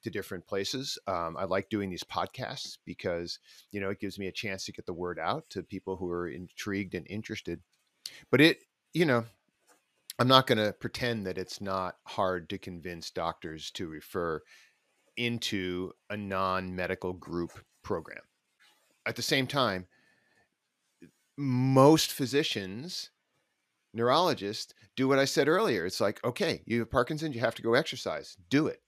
[0.06, 0.98] to different places.
[1.08, 3.40] Um, I like doing these podcasts because
[3.72, 6.10] you know it gives me a chance to get the word out to people who
[6.10, 7.60] are intrigued and interested.
[8.32, 8.60] But it,
[8.94, 9.26] you know,
[10.18, 14.42] I'm not going to pretend that it's not hard to convince doctors to refer
[15.18, 17.52] into a non-medical group
[17.84, 18.22] program.
[19.06, 19.88] At the same time,
[21.38, 23.10] most physicians
[23.94, 25.86] neurologists do what I said earlier.
[25.86, 28.38] It's like, okay, you have Parkinson's, you have to go exercise.
[28.50, 28.82] Do it.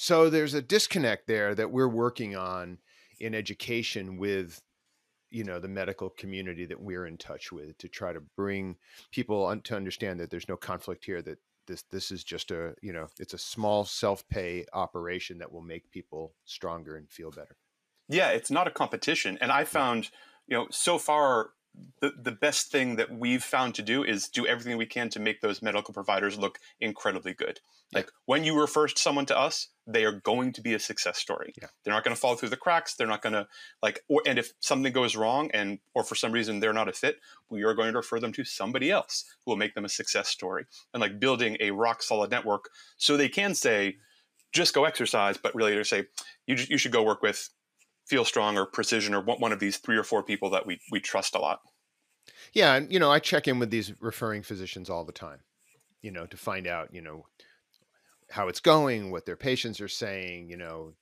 [0.00, 2.78] So there's a disconnect there that we're working on
[3.18, 4.62] in education with
[5.30, 8.76] you know the medical community that we're in touch with to try to bring
[9.10, 12.92] people to understand that there's no conflict here that this this is just a you
[12.92, 17.56] know it's a small self-pay operation that will make people stronger and feel better.
[18.08, 20.10] Yeah it's not a competition and i found
[20.46, 21.50] you know so far
[22.00, 25.20] the, the best thing that we've found to do is do everything we can to
[25.20, 27.60] make those medical providers look incredibly good.
[27.90, 27.98] Yeah.
[27.98, 31.52] Like when you refer someone to us, they are going to be a success story.
[31.60, 31.68] Yeah.
[31.84, 32.94] They're not going to fall through the cracks.
[32.94, 33.46] They're not going to
[33.82, 36.92] like, or, and if something goes wrong and, or for some reason they're not a
[36.92, 37.16] fit,
[37.48, 40.28] we are going to refer them to somebody else who will make them a success
[40.28, 43.96] story and like building a rock solid network so they can say,
[44.52, 46.06] just go exercise, but really to say,
[46.46, 47.50] you, you should go work with
[48.08, 51.00] feel strong or precision or one of these three or four people that we we
[51.00, 51.60] trust a lot.
[52.52, 55.40] Yeah and you know i check in with these referring physicians all the time
[56.02, 57.26] you know to find out you know
[58.30, 60.94] how it's going what their patients are saying you know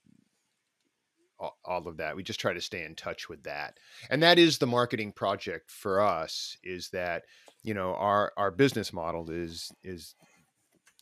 [1.39, 2.15] all, all of that.
[2.15, 3.77] We just try to stay in touch with that.
[4.09, 7.23] And that is the marketing project for us is that
[7.63, 10.15] you know our our business model is is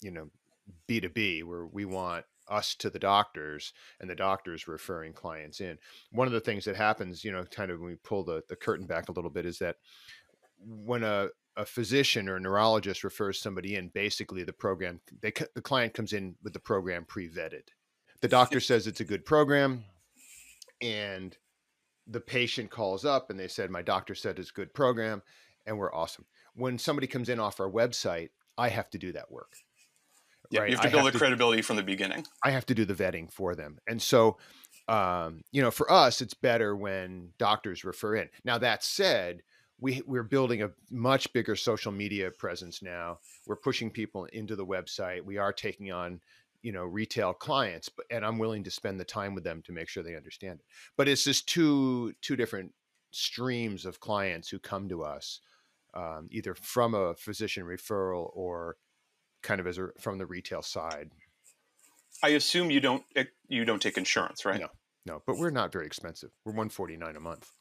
[0.01, 0.29] you know
[0.89, 5.77] b2b where we want us to the doctors and the doctors referring clients in.
[6.11, 8.55] One of the things that happens, you know, kind of when we pull the, the
[8.55, 9.77] curtain back a little bit is that
[10.59, 15.61] when a, a physician or a neurologist refers somebody in, basically the program, they, the
[15.61, 17.69] client comes in with the program pre-vetted.
[18.21, 19.85] The doctor says it's a good program
[20.81, 21.37] and
[22.07, 25.21] the patient calls up and they said, my doctor said it's a good program
[25.65, 26.25] and we're awesome.
[26.53, 29.53] When somebody comes in off our website, I have to do that work.
[30.51, 30.69] Yeah, right?
[30.69, 32.25] you have to build the credibility from the beginning.
[32.43, 33.77] I have to do the vetting for them.
[33.87, 34.37] And so,
[34.87, 38.29] um, you know, for us, it's better when doctors refer in.
[38.43, 39.41] Now, that said,
[39.79, 43.19] we, we're building a much bigger social media presence now.
[43.45, 45.23] We're pushing people into the website.
[45.23, 46.21] We are taking on,
[46.61, 49.73] you know, retail clients, but, and I'm willing to spend the time with them to
[49.73, 50.65] make sure they understand it.
[50.97, 52.73] But it's just two two different
[53.11, 55.41] streams of clients who come to us,
[55.93, 58.77] um, either from a physician referral or
[59.45, 61.11] kind of as a, from the retail side.
[62.23, 64.59] I assume you don't eh, you don't take insurance, right?
[64.59, 64.67] No.
[65.05, 66.31] No, but we're not very expensive.
[66.43, 67.51] We're 149 a month.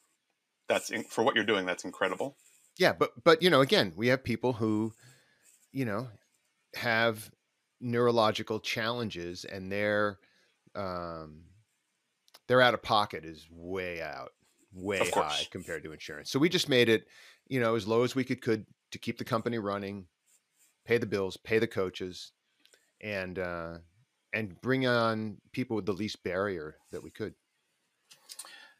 [0.66, 1.66] That's in, for what you're doing.
[1.66, 2.38] That's incredible.
[2.78, 4.94] Yeah, but but you know, again, we have people who,
[5.70, 6.08] you know,
[6.74, 7.30] have
[7.80, 10.18] neurological challenges, and their
[10.74, 11.42] um,
[12.48, 14.30] their out of pocket is way out,
[14.72, 16.30] way high compared to insurance.
[16.30, 17.06] So we just made it,
[17.46, 20.06] you know, as low as we could could to keep the company running,
[20.84, 22.32] pay the bills, pay the coaches,
[23.00, 23.78] and uh,
[24.32, 27.34] and bring on people with the least barrier that we could.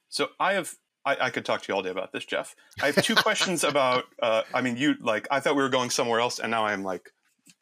[0.09, 2.55] So I have I, I, could talk to you all day about this, Jeff.
[2.83, 4.05] I have two questions about.
[4.23, 5.27] Uh, I mean, you like.
[5.31, 7.13] I thought we were going somewhere else, and now I'm like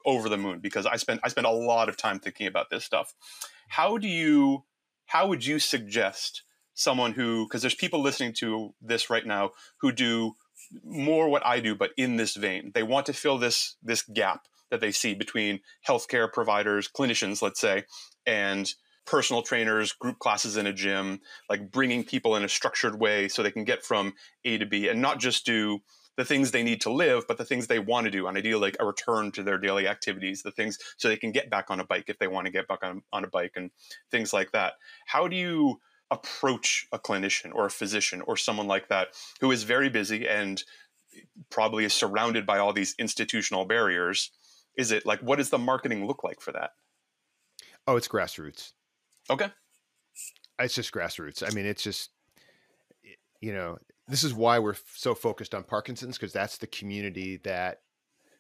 [0.05, 2.85] over the moon because I spent I spent a lot of time thinking about this
[2.85, 3.15] stuff.
[3.69, 4.65] How do you?
[5.07, 6.43] How would you suggest
[6.75, 7.47] someone who?
[7.47, 9.51] Because there's people listening to this right now
[9.81, 10.35] who do
[10.85, 12.73] more what I do, but in this vein.
[12.75, 17.61] They want to fill this this gap that they see between healthcare providers, clinicians, let's
[17.61, 17.85] say,
[18.27, 18.73] and
[19.05, 23.43] personal trainers, group classes in a gym, like bringing people in a structured way so
[23.43, 25.81] they can get from A to B and not just do
[26.17, 28.61] the things they need to live, but the things they want to do, and ideally
[28.61, 31.81] like a return to their daily activities, the things so they can get back on
[31.81, 33.71] a bike if they want to get back on, on a bike and
[34.11, 34.75] things like that.
[35.07, 35.81] How do you
[36.13, 39.09] approach a clinician or a physician or someone like that
[39.41, 40.63] who is very busy and
[41.51, 44.31] probably is surrounded by all these institutional barriers?
[44.77, 46.71] Is it like what does the marketing look like for that?
[47.87, 48.73] Oh, it's grassroots.
[49.29, 49.49] Okay.
[50.59, 51.43] It's just grassroots.
[51.43, 52.11] I mean, it's just,
[53.41, 57.81] you know, this is why we're so focused on Parkinson's because that's the community that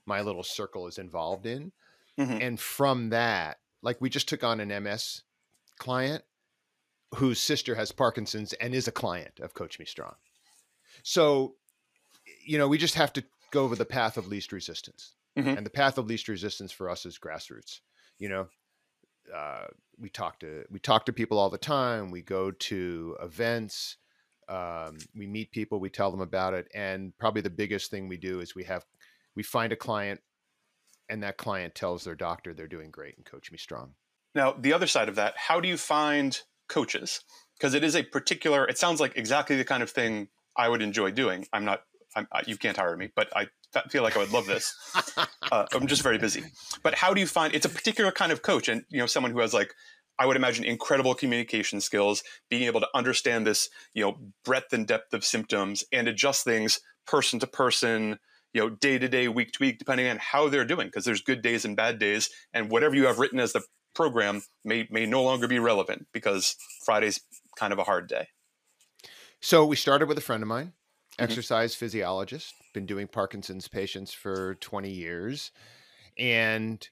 [0.06, 1.72] my little circle is involved in.
[2.18, 2.38] Mm-hmm.
[2.40, 5.22] And from that, like we just took on an MS
[5.78, 6.22] client
[7.16, 10.14] whose sister has Parkinson's and is a client of Coach Me Strong.
[11.02, 11.54] So,
[12.44, 15.14] you know, we just have to go over the path of least resistance.
[15.38, 15.56] Mm-hmm.
[15.56, 17.80] And the path of least resistance for us is grassroots.
[18.18, 18.46] You know,
[19.34, 19.66] uh,
[19.98, 22.10] we talk to we talk to people all the time.
[22.10, 23.96] We go to events.
[24.48, 25.80] Um, we meet people.
[25.80, 26.68] We tell them about it.
[26.74, 28.84] And probably the biggest thing we do is we have
[29.34, 30.20] we find a client,
[31.08, 33.94] and that client tells their doctor they're doing great and coach me strong.
[34.34, 36.40] Now, the other side of that, how do you find
[36.72, 37.20] coaches?
[37.58, 38.66] Because it is a particular.
[38.66, 41.46] It sounds like exactly the kind of thing I would enjoy doing.
[41.52, 41.82] I'm not.
[42.16, 43.46] I'm, I, you can't hire me, but I
[43.88, 44.74] feel like I would love this.
[45.50, 46.42] Uh, I'm just very busy.
[46.82, 49.32] But how do you find it's a particular kind of coach, and you know, someone
[49.32, 49.74] who has like
[50.18, 54.86] I would imagine incredible communication skills, being able to understand this, you know, breadth and
[54.86, 58.18] depth of symptoms and adjust things person to person,
[58.54, 60.86] you know, day to day, week to week, depending on how they're doing.
[60.86, 63.62] Because there's good days and bad days, and whatever you have written as the
[63.94, 67.20] program may may no longer be relevant because Friday's
[67.56, 68.28] kind of a hard day.
[69.40, 70.72] So we started with a friend of mine
[71.12, 71.24] mm-hmm.
[71.24, 75.50] exercise physiologist, been doing Parkinson's patients for 20 years.
[76.18, 76.86] And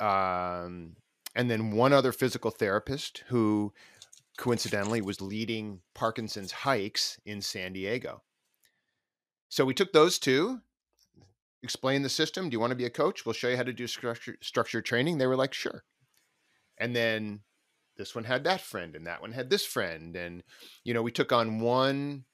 [0.00, 0.96] um,
[1.34, 3.72] and then one other physical therapist who
[4.36, 8.22] coincidentally was leading Parkinson's hikes in San Diego.
[9.48, 10.60] So we took those two,
[11.62, 12.50] explained the system.
[12.50, 13.24] Do you want to be a coach?
[13.24, 15.18] We'll show you how to do structure, structured training.
[15.18, 15.84] They were like, sure.
[16.78, 17.40] And then
[17.96, 20.42] this one had that friend, and that one had this friend, and
[20.84, 22.24] you know, we took on one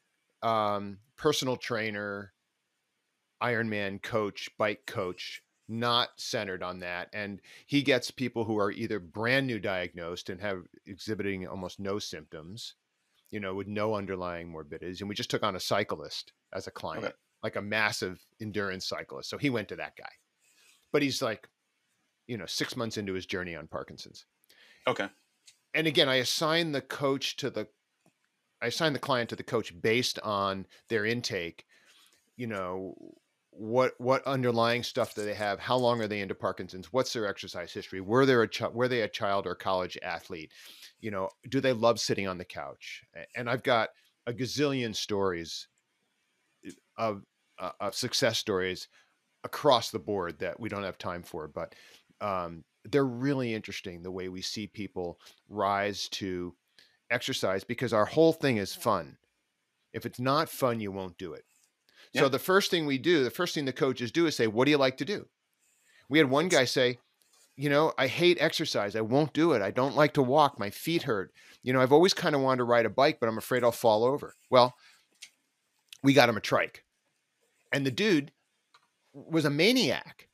[0.42, 2.32] um, personal trainer,
[3.42, 7.08] Ironman coach, bike coach, not centered on that.
[7.12, 11.98] And he gets people who are either brand new diagnosed and have exhibiting almost no
[11.98, 12.74] symptoms,
[13.30, 15.00] you know, with no underlying morbidities.
[15.00, 17.14] And we just took on a cyclist as a client, okay.
[17.42, 19.30] like a massive endurance cyclist.
[19.30, 20.10] So he went to that guy.
[20.92, 21.48] But he's like,
[22.26, 24.26] you know, six months into his journey on Parkinson's.
[24.86, 25.08] Okay.
[25.74, 27.68] And again, I assign the coach to the
[28.60, 31.64] I assign the client to the coach based on their intake.
[32.36, 32.94] You know,
[33.50, 35.58] what what underlying stuff do they have?
[35.58, 36.92] How long are they into Parkinson's?
[36.92, 38.00] What's their exercise history?
[38.00, 40.52] Were they a ch- were they a child or college athlete?
[41.00, 43.02] You know, do they love sitting on the couch?
[43.34, 43.90] And I've got
[44.26, 45.68] a gazillion stories
[46.64, 47.24] eh, of
[47.58, 48.88] uh, of success stories
[49.44, 51.74] across the board that we don't have time for, but
[52.22, 55.18] um, they're really interesting the way we see people
[55.48, 56.54] rise to
[57.10, 59.16] exercise because our whole thing is fun.
[59.92, 61.44] If it's not fun, you won't do it.
[62.12, 62.22] Yeah.
[62.22, 64.64] So the first thing we do, the first thing the coaches do is say, "What
[64.64, 65.28] do you like to do?"
[66.08, 66.98] We had one guy say,
[67.56, 68.96] "You know, I hate exercise.
[68.96, 69.62] I won't do it.
[69.62, 70.58] I don't like to walk.
[70.58, 71.32] My feet hurt.
[71.62, 73.72] You know, I've always kind of wanted to ride a bike, but I'm afraid I'll
[73.72, 74.74] fall over." Well,
[76.02, 76.84] we got him a trike.
[77.72, 78.32] And the dude
[79.12, 80.28] was a maniac.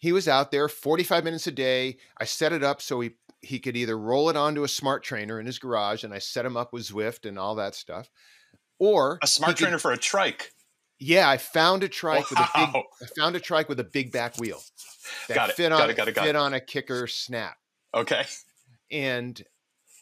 [0.00, 1.98] He was out there 45 minutes a day.
[2.18, 5.40] I set it up so he he could either roll it onto a smart trainer
[5.40, 8.10] in his garage and I set him up with Zwift and all that stuff.
[8.78, 10.52] Or a smart trainer for a trike.
[10.98, 12.30] Yeah, I found a trike wow.
[12.30, 14.60] with a big I found a trike with a big back wheel.
[15.28, 15.56] That got it.
[15.56, 16.36] fit on got it, got it, got fit it.
[16.36, 17.56] on a KICKR SNAP.
[17.94, 18.24] Okay.
[18.90, 19.42] and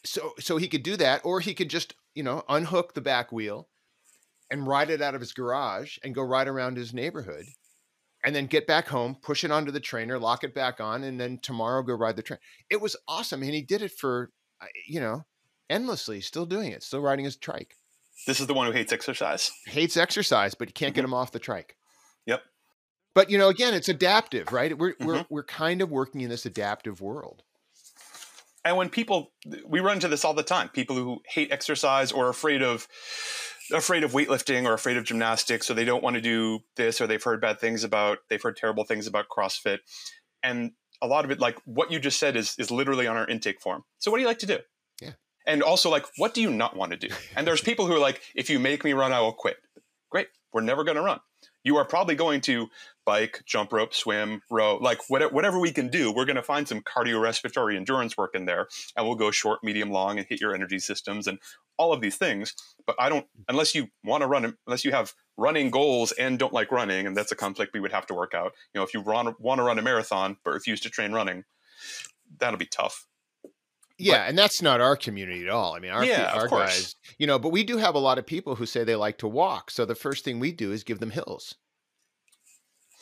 [0.05, 3.31] so so he could do that or he could just you know unhook the back
[3.31, 3.67] wheel
[4.49, 7.45] and ride it out of his garage and go ride around his neighborhood
[8.23, 11.19] and then get back home push it onto the trainer lock it back on and
[11.19, 12.39] then tomorrow go ride the train
[12.69, 15.25] it was awesome and he did it for uh, you know
[15.69, 17.75] endlessly still doing it still riding his trike
[18.27, 19.51] This is the one who hates exercise.
[19.65, 21.05] hates exercise but you can't get Mhm.
[21.09, 21.75] him off the trike
[22.25, 22.41] Yep.
[23.13, 25.25] but you know again it's adaptive right we're we're, Mhm.
[25.29, 27.43] we're kind of working in this adaptive world
[28.65, 29.31] And when people,
[29.65, 30.67] we run into this all the time.
[30.67, 32.89] People who hate exercise or are afraid of,
[33.71, 37.07] afraid of weightlifting or afraid of gymnastics, or they don't want to do this, or
[37.07, 39.79] they've heard bad things about, they've heard terrible things about CrossFit,
[40.43, 43.27] and a lot of it, like what you just said, is is literally on our
[43.27, 43.83] intake form.
[43.99, 44.59] So what do you like to do?
[45.01, 45.11] Yeah.
[45.47, 47.09] And also, like, what do you not want to do?
[47.35, 49.57] And there's people who are like, if you make me run, I will quit.
[50.11, 51.19] Great, we're never going to run.
[51.63, 52.67] You are probably going to
[53.09, 56.11] bike, jump rope, swim, row, like whatever, whatever we can do.
[56.11, 59.89] We're going to find some cardiorespiratory endurance work in there, and we'll go short, medium,
[59.89, 61.39] long, and hit your energy systems and
[61.77, 62.53] all of these things.
[62.85, 66.53] But I don't, unless you want to run, unless you have running goals and don't
[66.53, 68.51] like running, and that's a conflict we would have to work out.
[68.75, 71.45] You know, if you run, want to run a marathon but refuse to train running,
[72.37, 73.07] that'll be tough.
[73.97, 75.75] Yeah, and that's not our community at all.
[75.75, 78.27] I mean, our, Yeah, our guys, you know, but we do have a lot of
[78.27, 79.71] people who say they like to walk.
[79.71, 81.55] So the first thing we do is give them hills.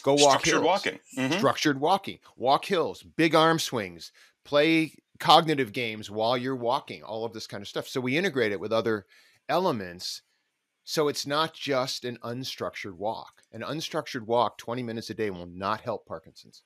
[0.04, 0.66] Go walk Structured hills.
[0.66, 1.00] walking.
[1.18, 1.38] Mhm.
[1.38, 2.20] Structured walking.
[2.36, 4.12] Walk hills, big arm swings,
[4.46, 7.88] play cognitive games while you're walking, all of this kind of stuff.
[7.88, 9.06] So we integrate it with other
[9.50, 10.22] elements.
[10.84, 13.44] So it's not just an unstructured walk.
[13.52, 16.64] An unstructured walk 20 minutes a day will not help Parkinson's.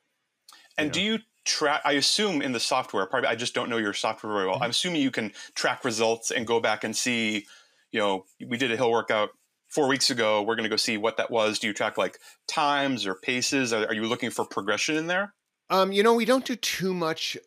[0.77, 0.93] And know?
[0.93, 1.82] do you track?
[1.86, 4.59] I assume in the software, probably I just don't know your software very well.
[4.59, 4.63] Mhm.
[4.63, 7.47] I'm assuming you can track results and go back and see.
[7.91, 9.32] You know, we did a hill workout
[9.72, 10.41] four weeks ago.
[10.41, 11.59] We're going to go see what that was.
[11.59, 13.74] Do you track like times or paces?
[13.74, 15.34] Are, are you looking for progression in there?
[15.69, 17.38] Um, you know, we don't do too much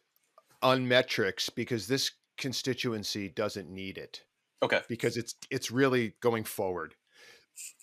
[0.63, 4.23] on metrics because this constituency doesn't need it
[4.63, 4.81] Okay.
[4.89, 6.95] because it's it's really going forward.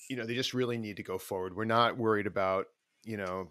[0.09, 1.55] You know, they just really need to go forward.
[1.55, 2.65] We're not worried about,
[3.05, 3.49] you know,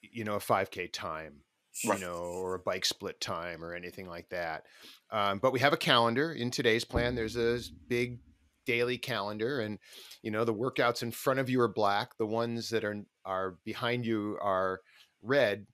[0.00, 1.42] you know, a 5k time,
[1.86, 2.00] Right.
[2.00, 4.64] you know, or a bike split time or anything like that.
[5.10, 7.14] Um, but we have a calendar in today's plan.
[7.14, 8.18] There's a big
[8.70, 9.78] daily calendar and
[10.22, 13.58] you know the workouts in front of you are black the ones that are are
[13.64, 14.80] behind you are
[15.22, 15.66] red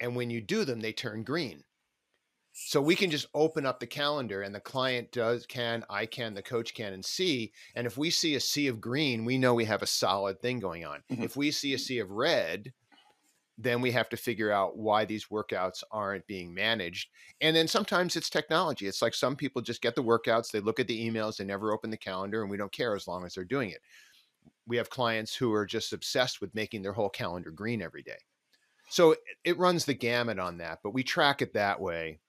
[0.00, 1.62] and when you do them they turn green
[2.52, 6.34] so we can just open up the calendar and the client does can i can
[6.34, 9.54] the coach can and see and if we see a sea of green we know
[9.54, 11.22] we have a solid thing going on Mhm.
[11.24, 12.72] if we see a sea of red
[13.62, 17.08] then we have to figure out why these workouts aren't being managed
[17.40, 20.80] and then sometimes it's technology it's like some people just get the workouts they look
[20.80, 23.34] at the emails they never open the calendar and we don't care as long as
[23.34, 23.80] they're doing it.
[24.66, 28.18] We have clients who are just obsessed with making their whole calendar green every day.
[28.88, 32.20] So it, runs the gamut on that but we track it that way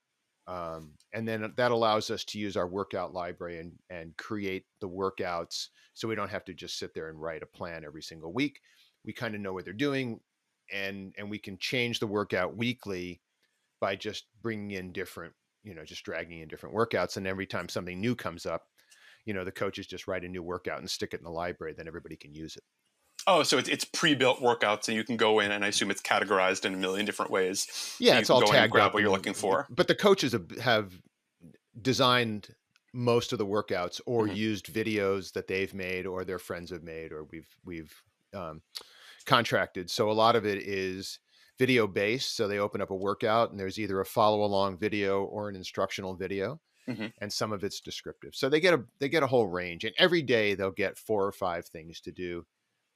[0.46, 4.88] um, and then that allows us to use our workout library and and create the
[4.88, 8.32] workouts so we don't have to just sit there and write a plan every single
[8.32, 8.60] week.
[9.04, 10.20] We kind of know what they're doing
[10.72, 13.20] and and we can change the workout weekly
[13.80, 17.68] by just bringing in different you know just dragging in different workouts and every time
[17.68, 18.62] something new comes up
[19.24, 21.74] you know the coaches just write a new workout and stick it in the library
[21.76, 22.64] then everybody can use it
[23.24, 26.02] Oh, so it's, it's pre-built workouts, and you can go in, and I assume it's
[26.02, 27.96] categorized in a million different ways.
[28.00, 29.68] yeah it's all go tagged grab up what you're looking for.
[29.70, 31.00] but the coaches have,
[31.80, 32.48] designed
[32.92, 34.36] most of the workouts or Mhm.
[34.36, 38.02] used videos that they've made or their friends have made or we've we've
[38.34, 38.60] um,
[39.22, 41.18] contracted so a lot of it is
[41.58, 45.24] video based so they open up a workout and there's either a follow along video
[45.24, 47.12] or an instructional video Mhm.
[47.20, 49.94] and some of it's descriptive so they get a they get a whole range and
[49.98, 52.44] every day they'll get four or five things to do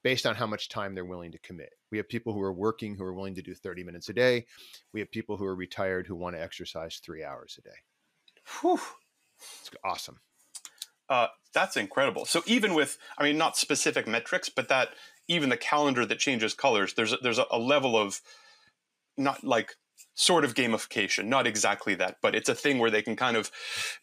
[0.02, 2.96] based on how much time they're willing to commit we have people who are working
[2.96, 4.46] who are willing to do 30 minutes a day
[4.92, 7.76] we have people who are retired who want to exercise three hours a day
[8.60, 8.80] Whew.
[9.60, 10.20] it's awesome
[11.08, 12.24] Uh, that's incredible.
[12.24, 14.88] So even with, I mean, not specific metrics, but that
[15.28, 18.20] even the calendar that changes colors, there's a, there's a, a level of
[19.16, 19.74] not like
[20.14, 23.50] sort of gamification, not exactly that, but it's a thing where they can kind of,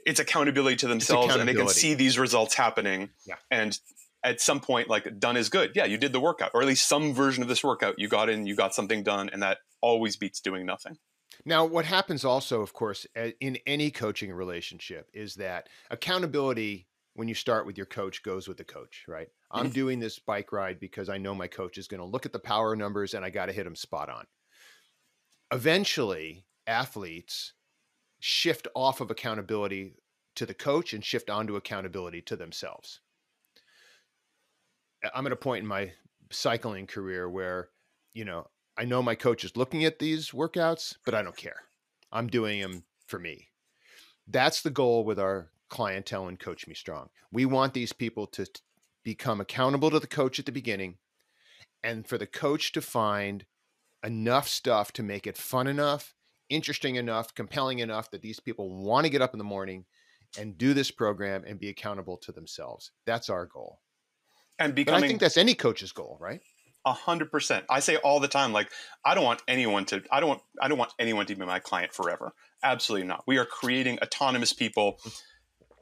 [0.06, 3.10] it's accountability to themselves and they can see these results happening.
[3.26, 3.36] Yeah.
[3.50, 3.78] And
[4.24, 5.72] at some point, like done is good.
[5.76, 7.96] Yeah, you did the workout, or at least some version of this workout.
[7.98, 10.98] You got in, you got something done, and that always beats doing nothing.
[11.46, 13.06] Now, what happens also, of course,
[13.42, 18.58] in any coaching relationship is that accountability, when you start with your coach, goes with
[18.58, 19.28] the coach, right?
[19.54, 22.34] I'm doing this bike ride because I know my coach is going to look at
[22.34, 24.26] the power numbers and I got to hit him spot on.
[25.52, 27.54] Eventually, athletes
[28.20, 29.94] shift off of accountability
[30.36, 33.00] to the coach and shift onto accountability to themselves.
[35.14, 35.92] I'm at a point in my
[36.32, 37.70] cycling career where,
[38.14, 38.48] you know,
[38.78, 41.64] I know my coach is looking at these workouts, but I don't care.
[42.12, 43.50] I'm doing them for me.
[44.28, 47.10] That's the goal with our clientele and Coach Me Strong.
[47.32, 48.48] We want these people to
[49.04, 50.98] become accountable to the coach at the beginning
[51.84, 53.46] and for the coach to find
[54.04, 56.16] enough stuff to make it fun enough,
[56.50, 59.86] interesting enough, compelling enough that these people want to get up in the morning
[60.38, 62.92] and do this program and be accountable to themselves.
[63.06, 63.80] That's our goal.
[64.60, 66.42] And becoming, but I think that's any coach's goal, right?
[66.86, 67.66] A hundred percent.
[67.70, 68.70] I say all the time, like
[69.06, 70.04] I don't want anyone to.
[70.12, 70.42] I don't want.
[70.62, 72.34] I don't want anyone to be my client forever.
[72.62, 73.24] Absolutely not.
[73.26, 75.00] We are creating autonomous people.
[75.06, 75.22] Mm.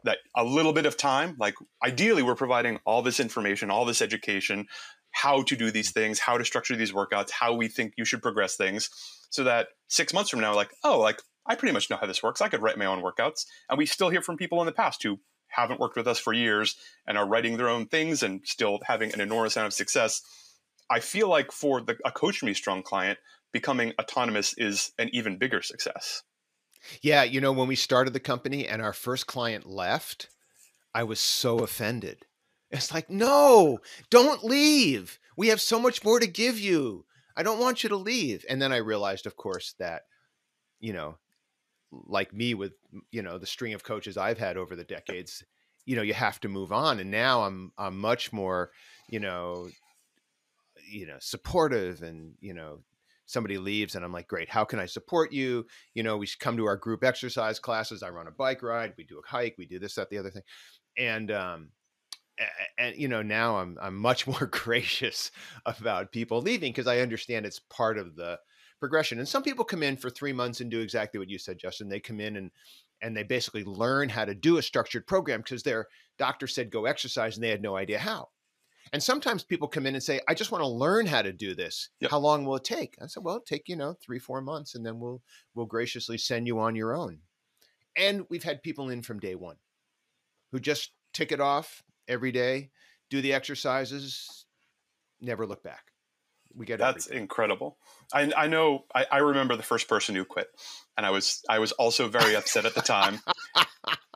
[0.04, 4.02] That a little bit of time, like ideally, we're providing all this information, all this
[4.02, 4.68] education,
[5.12, 8.22] how to do these things, how to structure these workouts, how we think you should
[8.22, 8.90] progress things,
[9.30, 12.24] so that six months from now, like, oh, like I pretty much know how this
[12.24, 12.42] works.
[12.42, 13.46] I could write my own workouts.
[13.70, 16.34] And we still hear from people in the past who haven't worked with us for
[16.34, 16.76] years
[17.06, 20.22] and are writing their own things and still having an enormous amount of success.
[20.90, 23.20] I feel like for the, a Coach Me Strong client,
[23.52, 26.24] becoming autonomous is an even bigger success.
[27.02, 30.30] Yeah, you know, when we started the company and our first client left,
[30.94, 32.26] I was so offended.
[32.70, 33.80] It's like, no,
[34.10, 35.20] don't leave.
[35.36, 37.06] We have so much more to give you.
[37.36, 38.46] I don't want you to leave.
[38.50, 40.04] And then I realized, of course, that,
[40.80, 41.18] you know,
[41.92, 42.74] like me with
[43.12, 45.44] you know the string of coaches I've had over the decades,
[45.86, 47.00] you know, you have to move on.
[47.00, 48.72] And now I'm I'm much more,
[49.10, 49.70] you know,
[50.90, 52.80] you know, supportive and you know,
[53.32, 55.66] somebody leaves and I'm like, great, how can I support you?
[55.94, 58.04] You know, we come to our group exercise classes.
[58.04, 60.32] I run a bike ride, we do a hike, we do this, that, the other
[60.32, 60.44] thing,
[60.98, 61.70] and um,
[62.78, 65.32] and you know now I'm I'm much more gracious
[65.66, 68.40] about people leaving because I understand it's part of the
[68.80, 69.20] progression.
[69.20, 71.88] And some people come in for three months and do exactly what you said, Justin.
[71.88, 72.52] They come in and
[73.02, 76.86] and they basically learn how to do a structured program because their doctor said go
[76.86, 78.30] exercise and they had no idea how.
[78.94, 81.56] And sometimes people come in and say, I just want to learn how to do
[81.56, 81.90] this.
[82.02, 82.12] Yep.
[82.12, 82.96] How long will it take?
[83.02, 85.22] I said, Well, take, you know, three, four months, and then we'll
[85.56, 87.20] we'll graciously send you on your own.
[87.96, 89.58] And we've had people in from day one
[90.52, 92.70] who just tick it off every day,
[93.10, 94.46] do the exercises,
[95.22, 95.92] never look back
[96.56, 97.24] we get that's everything.
[97.24, 97.78] incredible
[98.14, 100.48] I, I know I, I, remember the first person who quit
[100.98, 103.22] and i was i was also very upset at the time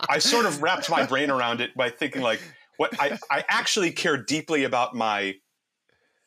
[0.09, 2.41] i sort of wrapped my brain around it by thinking like
[2.77, 5.35] what I, I actually care deeply about my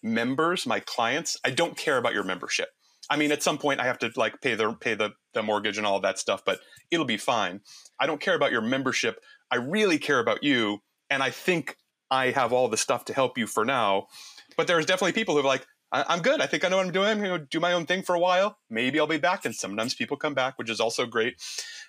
[0.03, 2.69] members my clients i don't care about your membership
[3.11, 5.77] i mean at some point i have to like pay the pay the, the mortgage
[5.77, 7.61] and all that stuff but it'll be fine
[7.99, 9.21] i don't care about your membership
[9.51, 10.79] i really care about you
[11.11, 11.77] and i think
[12.11, 14.07] i have all the stuff to help you for now
[14.57, 16.41] but there's definitely people who are like I, am good.
[16.41, 17.09] I think I know what I'm doing.
[17.09, 18.59] I'm going to do my own thing for a while.
[18.69, 19.45] Maybe I'll be back.
[19.45, 21.35] And sometimes people come back, which is also great.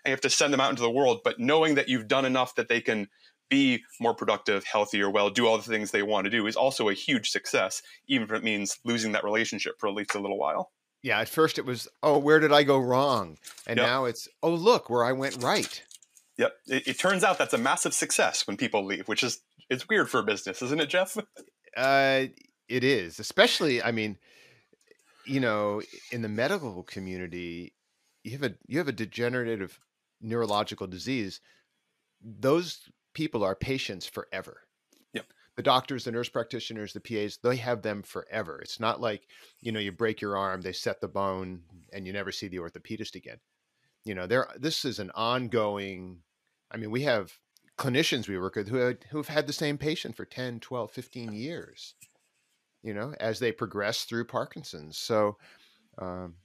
[0.04, 1.20] And you have to send them out into the world.
[1.24, 3.10] But knowing that you've done enough that they can
[3.50, 6.90] be more productive, healthier, well, do all the things they want to do is also
[6.90, 10.38] a huge success, even if it means losing that relationship for at least a little
[10.38, 10.72] while.
[11.02, 13.38] Yeah, at first it was, oh, where did I go wrong?
[13.66, 13.88] And yep.
[13.88, 15.82] now it's, oh, look where I went right.
[16.38, 16.54] Yep.
[16.68, 20.10] It, it, turns out that's a massive success when people leave, which is it's weird
[20.10, 21.18] for a business, isn't it, Jeff?
[21.76, 22.26] Uh,
[22.68, 23.84] it is, especially.
[23.84, 24.18] I mean,
[25.26, 25.82] you know,
[26.12, 27.74] in the medical community,
[28.24, 29.80] you have a you have a degenerative
[30.22, 31.42] neurological disease.
[32.22, 34.62] Those people are patients forever.
[35.14, 35.26] Yep.
[35.56, 38.60] The doctors, the nurse practitioners, the PAs, they have them forever.
[38.60, 39.28] It's not like,
[39.62, 41.62] you know, you break your arm, they set the bone,
[41.94, 43.38] and you never see the orthopedist again.
[44.06, 46.20] You know, there this is an ongoing
[46.72, 47.34] I mean, we have
[47.78, 51.34] clinicians we work with who had, who've had the same patient for 10, 12, 15
[51.34, 51.96] years
[52.84, 54.98] you know, as they progress through Parkinson's.
[54.98, 55.38] So,
[55.98, 56.36] um,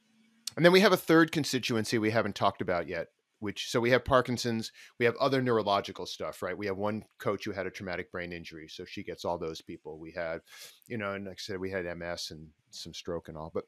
[0.57, 3.09] and then we have a third constituency we haven't talked about yet,
[3.45, 6.57] which so we have Parkinson's, we have other neurological stuff, right?
[6.57, 9.61] We have one coach who had a traumatic brain injury, so she gets all those
[9.61, 9.99] people.
[9.99, 10.41] We had,
[10.89, 13.65] you know, and like I said, we had MS and some stroke and all, but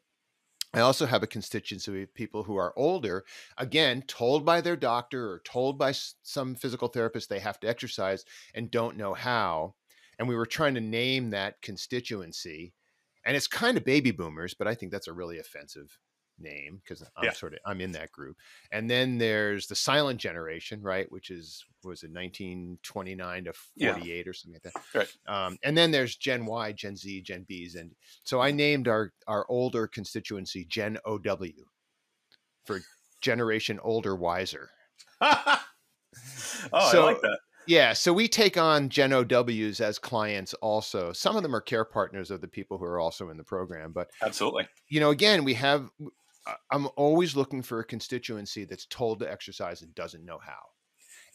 [0.75, 3.25] I also have a constituency of people who are older,
[3.57, 8.25] again, told by their doctor or told by some physical therapist they have to exercise
[8.55, 9.75] and don't know how
[10.19, 12.73] and we were trying to name that constituency
[13.25, 15.99] and it's kind of baby boomers but i think that's a really offensive
[16.39, 17.33] name because i'm yeah.
[17.33, 18.37] sort of i'm in that group
[18.73, 24.29] and then there's the silent generation right which is was it 1929 to 48 yeah.
[24.29, 27.75] or something like that right um, and then there's gen y gen z gen b's
[27.75, 31.19] and so i named our our older constituency gen ow
[32.65, 32.81] for
[33.21, 34.71] generation older wiser
[35.21, 35.61] oh
[36.91, 41.13] so, i like that yeah, so we take on Gen OWs as clients also.
[41.13, 43.93] Some of them are care partners of the people who are also in the program,
[43.93, 44.69] but absolutely.
[44.89, 45.91] You know, again, we have
[46.71, 50.53] I'm always looking for a constituency that's told to exercise and doesn't know how.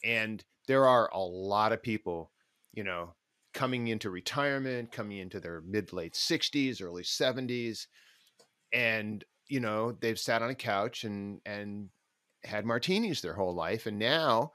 [0.04, 2.30] And there are a lot of people,
[2.72, 3.14] you know,
[3.52, 7.86] coming into retirement, coming into their mid late 60s, early 70s,
[8.72, 11.90] and you know, they've sat on a couch and and
[12.44, 13.86] had martinis their whole life.
[13.86, 14.52] And now,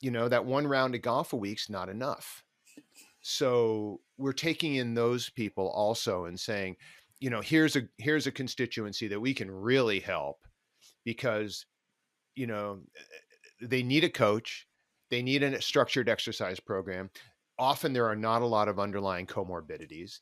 [0.00, 2.44] you know, that one round of golf a week's not enough.
[3.20, 6.76] So we're taking in those people also and saying,
[7.20, 10.38] you know, here's a here's a constituency that we can really help
[11.04, 11.66] because,
[12.34, 12.80] you know,
[13.60, 14.66] they need a coach,
[15.10, 17.10] they need a structured exercise program.
[17.58, 20.20] Often there are not a lot of underlying comorbidities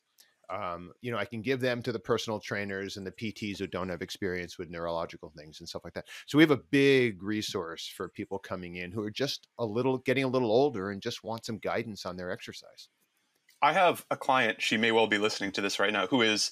[0.49, 3.67] um, you know, I can give them to the personal trainers and the PTs who
[3.67, 6.07] don't have experience with neurological things and stuff like that.
[6.27, 9.97] So we have a big resource for people coming in who are just a little
[9.99, 12.89] getting a little older and just want some guidance on their exercise.
[13.61, 16.51] I have a client, she may well be listening to this right now, who is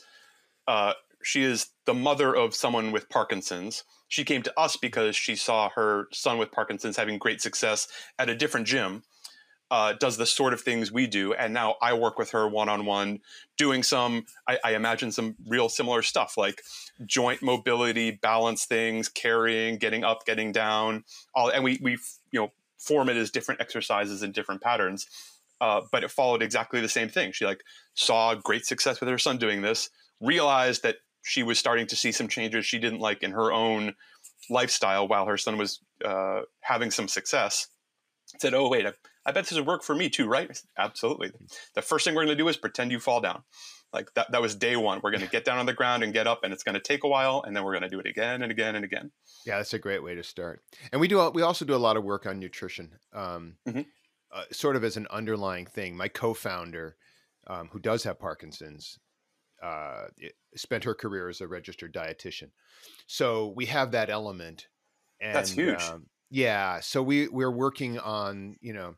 [0.68, 0.94] uh,
[1.24, 3.84] she is the mother of someone with Parkinson's.
[4.08, 7.88] She came to us because she saw her son with Parkinson's having great success
[8.20, 9.04] at a different gym
[9.74, 11.34] uh, does the sort of things we do.
[11.34, 13.22] And now I work with her one on one,
[13.58, 16.62] doing some, I, I, imagine, some real similar stuff like
[17.08, 21.06] joint mobility, balance things, carrying, getting up, getting down.
[21.34, 21.98] All, and we, we,
[22.32, 25.08] you know, form it as different exercises and different patterns.
[25.60, 27.32] Uh, but it followed exactly the same thing.
[27.32, 27.64] She like
[27.96, 29.90] saw great success with her son doing this,
[30.22, 33.96] realized that she was starting to see some changes she didn't like in her own
[34.50, 37.68] lifestyle while her son was uh, having some success.
[38.40, 38.86] Said, "Oh wait,
[39.26, 40.62] I bet this would work for me too, right?
[40.78, 41.32] Absolutely.
[41.76, 43.44] The first thing we're going to do is pretend you fall down.
[43.94, 45.02] Like that, that was day one.
[45.04, 46.82] We're going to get down on the ground and get up, and it's going to
[46.82, 49.12] take a while, and then we're going to do it again and again and again.
[49.46, 50.62] Yeah, that's a great way to start.
[50.92, 51.30] And we do.
[51.30, 53.82] We also do a lot of work on nutrition, um, mm-hmm.
[54.34, 55.96] uh, sort of as an underlying thing.
[55.96, 56.96] My co-founder,
[57.46, 58.98] um, who does have Parkinson's,
[59.64, 60.08] uh,
[60.56, 62.50] spent her career as a registered dietitian,
[63.08, 64.68] so we have that element.
[65.22, 65.82] And, that's huge.
[65.84, 68.96] Um, yeah, so we we're working on you know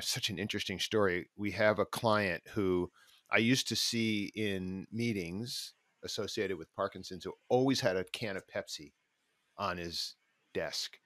[0.00, 1.28] such an interesting story.
[1.36, 2.90] We have a client who
[3.30, 5.72] I used to see in meetings
[6.04, 8.92] associated with Parkinson's who always had a can of Pepsi
[9.58, 10.16] on his
[10.52, 10.98] desk.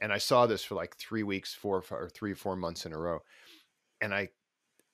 [0.00, 2.92] And I saw this for like three weeks, four or three or four months in
[2.92, 3.20] a row.
[4.00, 4.28] And I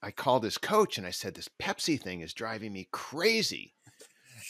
[0.02, 3.74] I called his coach and I said, This Pepsi thing is driving me crazy.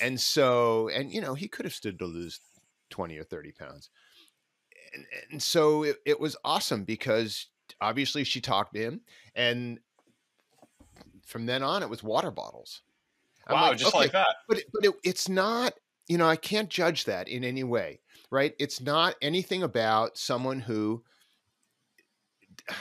[0.00, 2.38] And so, and you know, he could have stood to lose
[2.90, 3.90] 20 or 30 pounds.
[4.94, 7.48] And, and so it, it was awesome because
[7.80, 9.00] obviously she talked to him
[9.34, 9.78] and
[11.26, 12.82] from then on it was water bottles
[13.46, 15.74] I'm wow like, just okay, like that but, it, but it, it's not
[16.08, 20.60] you know i can't judge that in any way right it's not anything about someone
[20.60, 21.04] who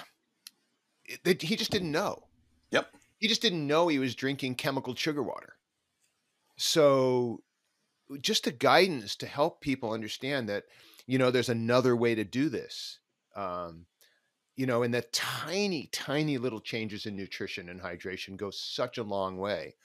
[1.25, 2.23] it, he just didn't know
[3.19, 5.55] he just didn't know he was drinking chemical sugar water
[6.57, 7.41] so
[8.21, 10.63] just the guidance to help people understand that
[11.05, 12.99] you know there's another way to do this
[13.35, 13.85] um,
[14.59, 19.03] you know, and the tiny, tiny little changes in nutrition and hydration go such a
[19.03, 19.75] long way.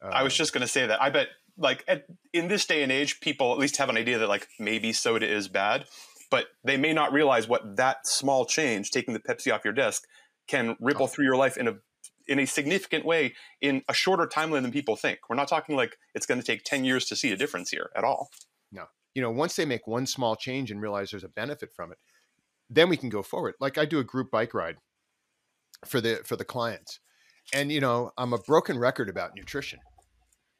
[0.00, 1.02] Um, I was um just going to say that.
[1.02, 4.16] I bet, like, at, in this day and age, people at least have an idea
[4.16, 5.84] that, like, maybe soda is bad,
[6.30, 10.04] but they may not realize what that small change, taking the Pepsi off your desk,
[10.48, 11.08] can ripple oh.
[11.08, 11.74] through your life in a
[12.28, 15.20] in a significant way in a shorter timeline than people think.
[15.28, 17.90] We're not talking like it's going to take 10 years to see a difference here
[17.96, 18.30] at all.
[18.72, 18.86] No.
[19.14, 21.98] You know, once they make one small change and realize there's a benefit from it,
[22.68, 23.54] then we can go forward.
[23.60, 24.76] Like I do a group bike ride
[25.84, 27.00] for the for the clients.
[27.54, 29.78] And you know, I'm a broken record about nutrition.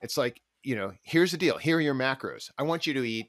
[0.01, 1.59] It's like, you know, here's the deal.
[1.59, 2.51] Here are your macros.
[2.59, 3.27] I want you to eat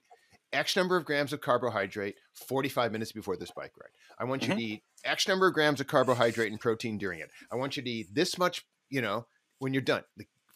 [0.54, 2.16] X number of grams of carbohydrate
[2.48, 3.92] 45 minutes before this bike ride.
[4.20, 4.58] I want you mm-hmm.
[4.58, 7.30] to eat X number of grams of carbohydrate and protein during it.
[7.52, 9.26] I want you to eat this much, you know,
[9.60, 10.04] when you're done.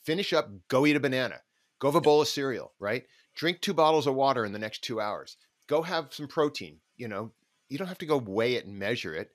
[0.03, 1.41] Finish up, go eat a banana.
[1.79, 3.05] Go have a bowl of cereal, right?
[3.35, 5.37] Drink two bottles of water in the next two hours.
[5.67, 7.31] Go have some protein, you know,
[7.71, 9.31] you don't have to go weigh it and measure it,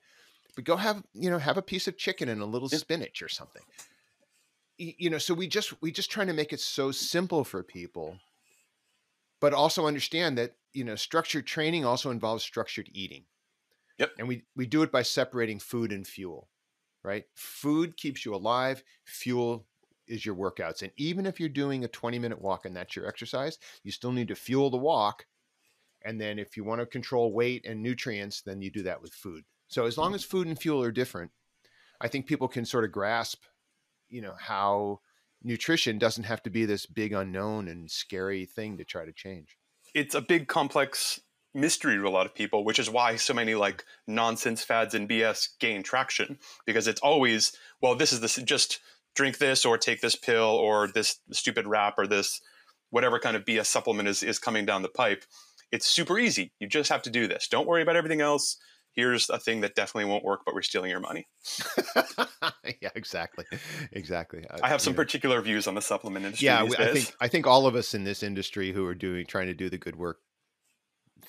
[0.55, 3.29] but go have you know have a piece of chicken and a little spinach or
[3.29, 3.63] something.
[4.77, 8.19] You know, so we just we just trying to make it so simple for people,
[9.39, 13.23] but also understand that you know structured training also involves structured eating.
[13.97, 14.11] Yep.
[14.19, 16.49] And we we do it by separating food and fuel,
[17.03, 17.25] right?
[17.35, 18.83] Food keeps you alive.
[19.05, 19.65] Fuel
[20.07, 20.83] is your workouts.
[20.83, 24.11] And even if you're doing a 20 minute walk and that's your exercise, you still
[24.11, 25.25] need to fuel the walk
[26.03, 29.13] and then if you want to control weight and nutrients, then you do that with
[29.13, 29.43] food.
[29.67, 31.31] So as long as food and fuel are different,
[31.99, 33.43] I think people can sort of grasp,
[34.07, 35.01] you know, how
[35.43, 39.57] nutrition doesn't have to be this big unknown and scary thing to try to change.
[39.93, 41.19] It's a big complex
[41.57, 45.09] mystery to a lot of people, which is why so many like nonsense fads and
[45.09, 47.51] BS gain traction because it's always,
[47.81, 48.79] well, this is this just
[49.15, 52.39] drink this or take this pill or this stupid wrap or this
[52.91, 55.25] whatever kind of BS supplement is, is coming down the pipe.
[55.71, 56.53] It's super easy.
[56.59, 57.47] You just have to do this.
[57.47, 58.57] Don't worry about everything else.
[58.93, 61.27] Here's a thing that definitely won't work, but we're stealing your money.
[62.81, 63.45] yeah, exactly,
[63.91, 64.43] exactly.
[64.49, 66.47] Uh, I have some particular views on the supplement industry.
[66.47, 69.47] Yeah, I think I think all of us in this industry who are doing trying
[69.47, 70.17] to do the good work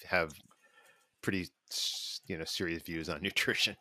[0.07, 0.35] have
[1.23, 1.49] pretty
[2.27, 3.77] you know serious views on nutrition.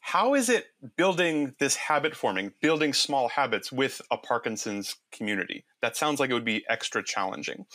[0.00, 5.64] How is it building this habit forming, building small habits with a Parkinson's community?
[5.82, 7.66] That sounds like it would be extra challenging.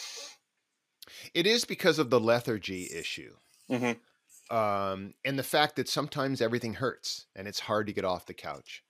[1.34, 3.36] It is because of the lethargy issue.
[3.70, 4.56] Mm-hmm.
[4.56, 8.34] Um, and the fact that sometimes everything hurts and it's hard to get off the
[8.34, 8.84] couch.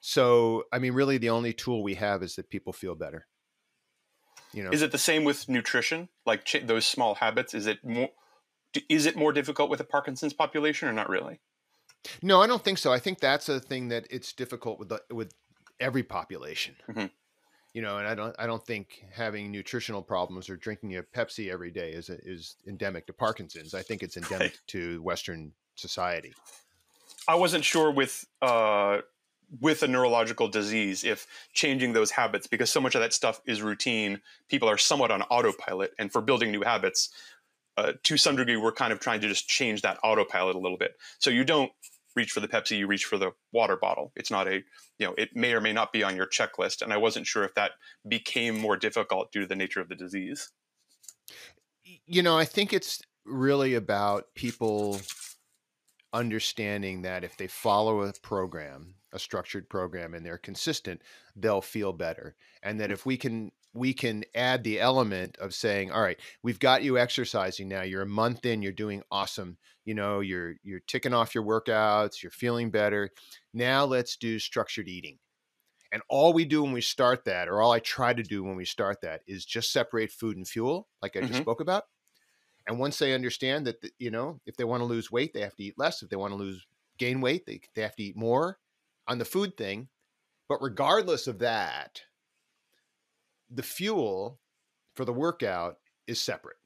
[0.00, 3.26] So, I mean, really, the only tool we have is that people feel better.
[4.52, 6.08] You know, is it the same with nutrition?
[6.26, 7.54] Like ch- those small habits?
[7.54, 8.08] Is it more?
[8.88, 11.40] Is it more difficult with a Parkinson's population, or not really?
[12.22, 12.92] No, I don't think so.
[12.92, 15.34] I think that's a thing that it's difficult with the, with
[15.80, 16.76] every population.
[16.88, 17.06] Mm-hmm.
[17.74, 21.52] You know, and I don't I don't think having nutritional problems or drinking a Pepsi
[21.52, 23.74] every day is is endemic to Parkinson's.
[23.74, 26.34] I think it's endemic to Western society.
[27.28, 28.98] I wasn't sure with uh,
[29.60, 33.62] with a neurological disease if changing those habits because so much of that stuff is
[33.62, 37.10] routine people are somewhat on autopilot and for building new habits
[37.76, 40.78] uh, to some degree we're kind of trying to just change that autopilot a little
[40.78, 41.70] bit so you don't
[42.16, 44.56] reach for the pepsi you reach for the water bottle it's not a
[44.98, 47.44] you know it may or may not be on your checklist and i wasn't sure
[47.44, 47.72] if that
[48.08, 50.50] became more difficult due to the nature of the disease
[52.06, 55.00] you know i think it's really about people
[56.12, 61.02] understanding that if they follow a program a structured program and they're consistent,
[61.36, 62.36] they'll feel better.
[62.62, 66.58] And that if we can we can add the element of saying, all right, we've
[66.58, 67.82] got you exercising now.
[67.82, 69.58] You're a month in, you're doing awesome.
[69.84, 73.10] You know, you're you're ticking off your workouts, you're feeling better.
[73.54, 75.18] Now let's do structured eating.
[75.92, 78.54] And all we do when we start that, or all I try to do when
[78.54, 81.28] we start that, is just separate food and fuel, like I mm-hmm.
[81.28, 81.84] just spoke about.
[82.68, 85.56] And once they understand that, you know, if they want to lose weight, they have
[85.56, 86.02] to eat less.
[86.02, 86.64] If they want to lose
[86.98, 88.58] gain weight, they, they have to eat more
[89.08, 89.88] on the food thing.
[90.48, 92.02] But regardless of that,
[93.50, 94.38] the fuel
[94.94, 96.56] for the workout is separate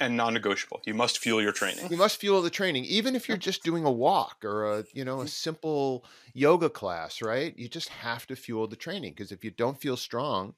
[0.00, 0.80] and non-negotiable.
[0.86, 1.90] You must fuel your training.
[1.90, 5.04] You must fuel the training, even if you're just doing a walk or a you
[5.04, 5.28] know a mm.
[5.28, 6.04] simple
[6.34, 7.56] yoga class, right?
[7.58, 10.54] You just have to fuel the training because if you don't feel strong,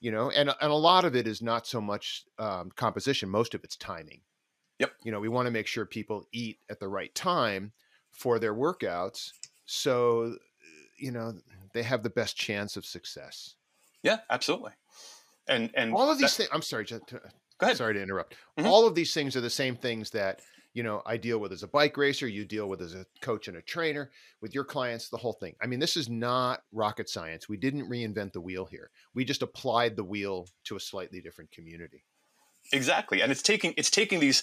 [0.00, 3.28] you know, and and a lot of it is not so much um, composition.
[3.28, 4.20] Most of it's timing.
[4.78, 4.92] Yep.
[5.04, 7.72] You know, we want to make sure people eat at the right time
[8.10, 9.32] for their workouts
[9.66, 10.36] so
[10.96, 11.34] you know
[11.74, 13.55] they have the best chance of success
[14.06, 14.72] yeah absolutely.
[15.48, 17.18] And and all of these things i'm sorry to, go
[17.60, 17.76] ahead.
[17.76, 18.34] sorry to interrupt.
[18.58, 18.68] Mm-hmm.
[18.68, 20.40] all of these things are the same things that
[20.74, 23.48] you know i deal with as a bike racer you deal with as a coach
[23.48, 25.54] and a trainer with your clients the whole thing.
[25.62, 27.48] I mean this is not rocket science.
[27.48, 28.90] We didn't reinvent the wheel here.
[29.14, 32.04] We just applied the wheel to a slightly different community.
[32.72, 34.42] Exactly, and it's taking it's taking these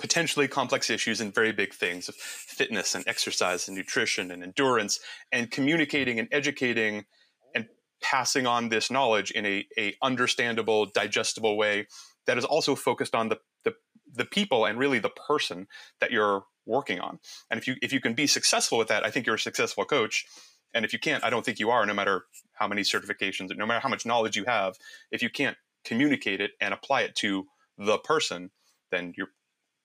[0.00, 4.98] potentially complex issues and very big things of fitness and exercise and nutrition and endurance,
[5.30, 7.04] and communicating and educating
[8.04, 11.86] passing on this knowledge in a, a understandable, digestible way
[12.26, 13.72] that is also focused on the, the
[14.12, 15.66] the people and really the person
[16.00, 17.18] that you're working on.
[17.50, 19.84] And if you if you can be successful with that, I think you're a successful
[19.86, 20.26] coach.
[20.74, 23.64] And if you can't, I don't think you are, no matter how many certifications, no
[23.64, 24.76] matter how much knowledge you have,
[25.10, 27.46] if you can't communicate it and apply it to
[27.78, 28.50] the person,
[28.90, 29.28] then your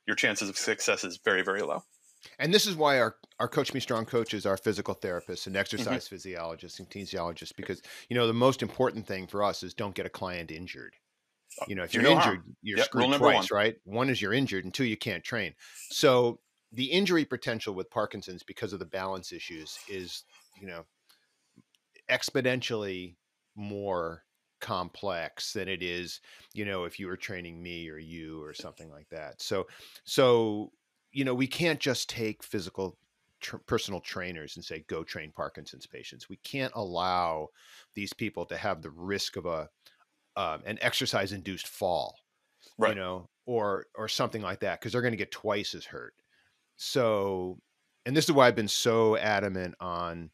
[0.06, 1.84] your chances of success is very very low.
[2.38, 6.06] And this is why our, our Coach Me Strong coaches are physical therapists and exercise
[6.06, 6.16] mm-hmm.
[6.16, 10.06] physiologists and kinesiologists because you know the most important thing for us is don't get
[10.06, 10.96] a client injured.
[11.62, 12.56] Uh, you know, if you're no injured, harm.
[12.62, 13.58] you're yep, screwed twice, one.
[13.58, 13.76] right?
[13.86, 15.54] One is you're injured, and two, you can't train.
[15.90, 16.40] So
[16.72, 20.24] the injury potential with Parkinson's because of the balance issues is,
[20.62, 20.86] you know,
[22.10, 23.16] exponentially
[23.56, 24.24] more
[24.60, 26.20] complex than it is
[26.54, 29.66] you know if you were training me or you or something like that so
[30.04, 30.72] so
[31.12, 32.98] you know we can't just take physical
[33.40, 36.30] tr- personal trainers and say go train parkinson's patients.
[36.30, 37.50] We can't allow
[37.96, 39.70] these people to have the risk of a
[40.36, 42.16] um, an exercise induced fall
[42.78, 42.90] right.
[42.90, 46.14] you know or or something like that because they're going to get twice as hurt.
[46.78, 47.60] So
[48.06, 50.30] and this is why i've been so adamant on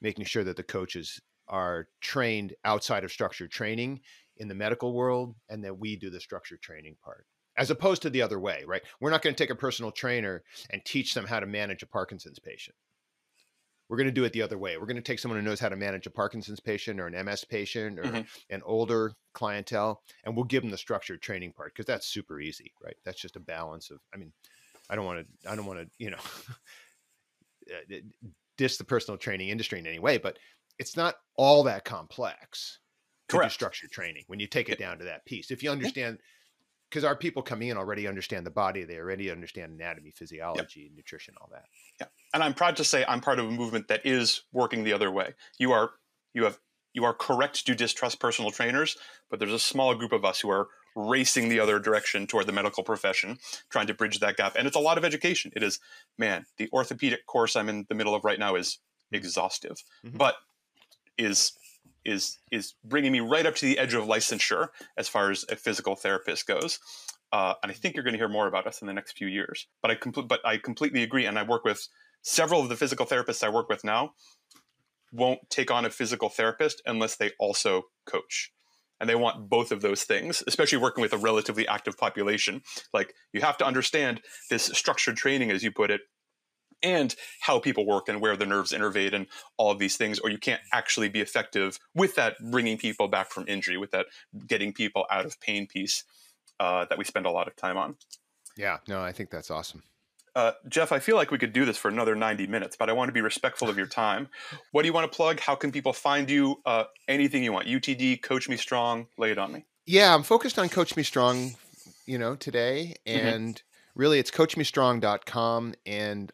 [0.00, 4.00] making sure that the coaches are trained outside of structured training
[4.38, 7.26] in the medical world and that we do the structured training part
[7.60, 10.42] as opposed to the other way right we're not going to take a personal trainer
[10.70, 12.74] and teach them how to manage a parkinson's patient
[13.88, 15.60] we're going to do it the other way we're going to take someone who knows
[15.60, 18.22] how to manage a parkinson's patient or an ms patient or mm-hmm.
[18.48, 22.72] an older clientele and we'll give them the structured training part because that's super easy
[22.82, 24.32] right that's just a balance of i mean
[24.88, 26.16] i don't want to i don't want to you know
[27.70, 27.96] uh,
[28.56, 30.38] diss the personal training industry in any way but
[30.78, 32.78] it's not all that complex
[33.30, 33.52] to Correct.
[33.52, 35.50] do structured training when you take it down to that piece.
[35.50, 36.18] If you understand,
[36.90, 40.90] because our people coming in already understand the body, they already understand anatomy, physiology, yep.
[40.96, 41.66] nutrition, all that.
[42.00, 44.92] Yeah, and I'm proud to say I'm part of a movement that is working the
[44.92, 45.34] other way.
[45.58, 45.92] You are,
[46.34, 46.58] you have,
[46.92, 48.96] you are correct to distrust personal trainers,
[49.30, 50.66] but there's a small group of us who are
[50.96, 53.38] racing the other direction toward the medical profession,
[53.70, 54.56] trying to bridge that gap.
[54.58, 55.52] And it's a lot of education.
[55.54, 55.78] It is,
[56.18, 58.78] man, the orthopedic course I'm in the middle of right now is
[59.12, 60.16] exhaustive, mm-hmm.
[60.16, 60.34] but
[61.16, 61.52] is
[62.04, 65.56] is is bringing me right up to the edge of licensure as far as a
[65.56, 66.78] physical therapist goes.
[67.32, 69.28] Uh, and I think you're going to hear more about us in the next few
[69.28, 69.66] years.
[69.82, 71.88] But I com- but I completely agree, and I work with
[72.22, 74.12] several of the physical therapists I work with now
[75.12, 78.52] won't take on a physical therapist unless they also coach.
[79.00, 82.62] And they want both of those things, especially working with a relatively active population.
[82.92, 84.20] Like you have to understand
[84.50, 86.02] this structured training, as you put it,
[86.82, 89.26] and how people work and where the nerves innervate and
[89.56, 93.30] all of these things, or you can't actually be effective with that bringing people back
[93.30, 94.06] from injury, with that
[94.46, 96.04] getting people out of pain piece
[96.58, 97.96] uh, that we spend a lot of time on.
[98.56, 99.82] Yeah, no, I think that's awesome.
[100.34, 102.92] Uh, Jeff, I feel like we could do this for another 90 minutes, but I
[102.92, 104.28] want to be respectful of your time.
[104.70, 105.40] What do you want to plug?
[105.40, 106.60] How can people find you?
[106.64, 107.66] Uh, anything you want.
[107.66, 109.64] UTD, Coach Me Strong, lay it on me.
[109.86, 111.56] Yeah, I'm focused on Coach Me Strong,
[112.06, 112.94] you know, today.
[113.06, 113.26] Mm-hmm.
[113.26, 114.00] And mm-hmm.
[114.00, 115.74] really, it's coachmestrong.com.
[115.84, 116.32] And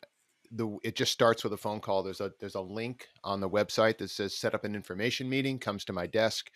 [0.50, 2.02] the it just starts with a phone call.
[2.02, 5.58] There's a there's a link on the website that says set up an information meeting.
[5.58, 6.50] Comes to my desk.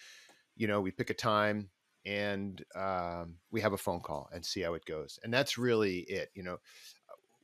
[0.56, 1.70] You know, we pick a time
[2.04, 5.18] and um, we have a phone call and see how it goes.
[5.22, 6.30] And that's really it.
[6.34, 6.58] You know,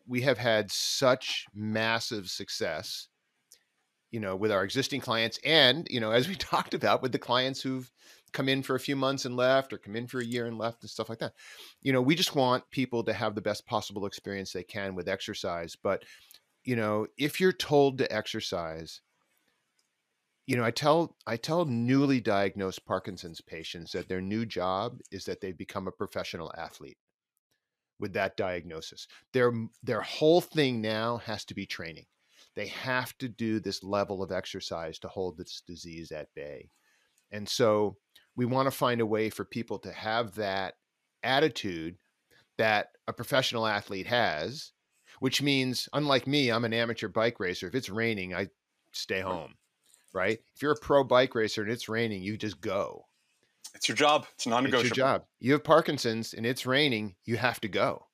[0.06, 3.08] we have had such massive success.
[4.12, 7.18] You know, with our existing clients, and you know, as we talked about, with the
[7.18, 7.90] clients who've
[8.32, 10.58] come in for a few months and left or come in for a year and
[10.58, 11.32] left and stuff like that.
[11.80, 15.08] You know, we just want people to have the best possible experience they can with
[15.08, 15.74] exercise.
[15.74, 16.04] But
[16.66, 19.00] you know, if you're told to exercise,
[20.46, 25.24] you know, I tell I tell newly diagnosed Parkinson's patients that their new job is
[25.24, 26.98] that they become a professional athlete
[28.00, 29.06] with that diagnosis.
[29.32, 29.52] Their
[29.82, 32.06] their whole thing now has to be training.
[32.56, 36.70] They have to do this level of exercise to hold this disease at bay.
[37.30, 37.96] And so
[38.34, 40.74] we want to find a way for people to have that
[41.22, 41.96] attitude
[42.58, 44.72] that a professional athlete has
[45.20, 47.68] which means, unlike me, I'm an amateur bike racer.
[47.68, 48.48] If it's raining, I
[48.92, 49.54] stay home,
[50.12, 50.38] right?
[50.54, 53.06] If you're a pro bike racer and it's raining, you just go.
[53.74, 54.26] It's your job.
[54.34, 54.86] It's non-negotiable.
[54.88, 55.24] It's your job.
[55.38, 58.06] You have Parkinson's and it's raining, you have to go,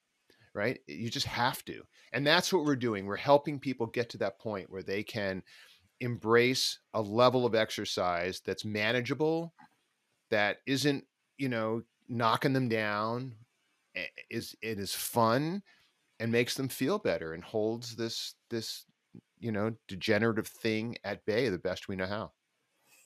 [0.55, 0.81] right?
[0.87, 1.83] You just have to.
[2.13, 3.07] And that's what we're doing.
[3.07, 5.43] We're helping people get to that point where they can
[6.01, 9.55] embrace a level of exercise that's manageable,
[10.31, 11.05] that isn't,
[11.39, 13.35] you know, knocking them down,
[14.31, 15.63] is it is fun
[16.23, 18.85] and makes them feel better and holds this this
[19.41, 22.31] you know degenerative thing at bay the best we know how.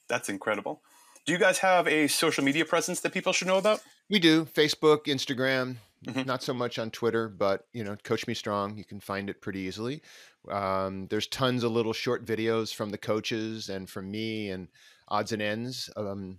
[0.07, 0.83] That's incredible.
[1.25, 3.81] Do you guys have a social media presence that people should know about?
[4.11, 4.45] We do.
[4.45, 6.23] Facebook instagram mm-hmm.
[6.27, 9.41] not so much on twitter but you know coach me strong you can find it
[9.41, 10.03] pretty easily.
[10.51, 14.69] Um, there's tons of little short videos from the coaches and from me and
[15.09, 16.39] odds and ends um,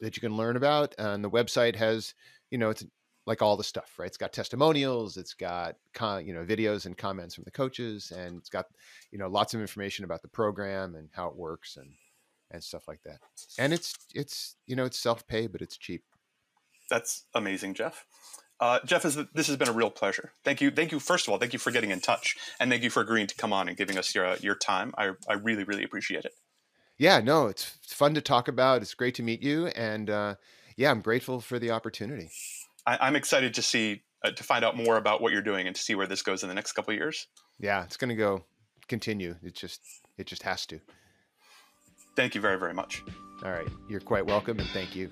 [0.00, 2.14] that you can learn about and the website has
[2.50, 2.84] you know it's
[3.26, 4.06] like all the stuff, right?
[4.06, 8.38] It's got testimonials, it's got con, you know videos and comments from the coaches, and
[8.38, 8.66] it's got
[9.10, 11.90] you know lots of information about the program and how it works and
[12.50, 13.18] and stuff like that.
[13.58, 16.04] And it's it's you know it's self pay, but it's cheap.
[16.90, 18.04] That's amazing, Jeff.
[18.60, 20.32] Uh, Jeff, this has been a real pleasure.
[20.44, 20.70] Thank you.
[20.70, 21.00] Thank you.
[21.00, 23.34] First of all, thank you for getting in touch, and thank you for agreeing to
[23.34, 24.94] come on and giving us your your time.
[24.96, 26.34] I I really really appreciate it.
[26.96, 28.80] Yeah, no, it's, it's fun to talk about.
[28.80, 30.36] It's great to meet you, and uh,
[30.76, 32.30] yeah, I'm grateful for the opportunity.
[32.86, 35.74] I, am excited to see uh, to find out more about what you're doing and
[35.74, 37.26] to see where this goes in the next couple of years.
[37.58, 38.44] Yeah, it's going to go
[38.88, 39.36] continue.
[39.42, 39.80] It just
[40.18, 40.80] it just has to.
[42.16, 43.02] Thank you very very much.
[43.44, 45.10] All right, you're quite welcome, and thank you.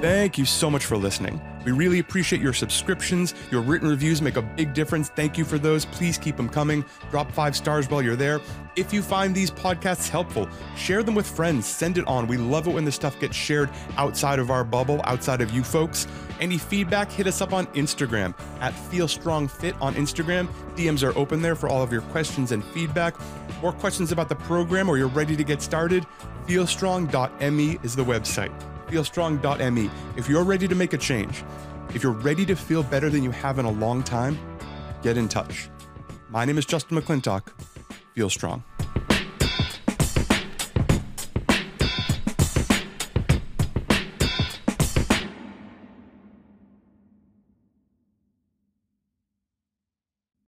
[0.00, 1.40] Thank you so much for listening.
[1.64, 3.34] We really appreciate your subscriptions.
[3.50, 5.08] Your written reviews make a big difference.
[5.08, 5.86] Thank you for those.
[5.86, 6.84] Please keep them coming.
[7.10, 8.42] Drop five stars while you're there.
[8.76, 11.66] If you find these podcasts helpful, share them with friends.
[11.66, 12.26] Send it on.
[12.26, 15.64] We love it when this stuff gets shared outside of our bubble, outside of you
[15.64, 16.06] folks.
[16.40, 20.46] Any feedback, hit us up on Instagram at FeelStrongFit on Instagram.
[20.76, 23.16] DMs are open there for all of your questions and feedback.
[23.62, 26.06] Or questions about the program or you're ready to get started,
[26.46, 28.52] feelstrong.me is the website
[28.86, 29.90] feelstrong.me.
[30.16, 31.44] If you're ready to make a change,
[31.94, 34.38] if you're ready to feel better than you have in a long time,
[35.02, 35.68] get in touch.
[36.28, 37.48] My name is Justin McClintock.
[38.14, 38.64] Feel strong.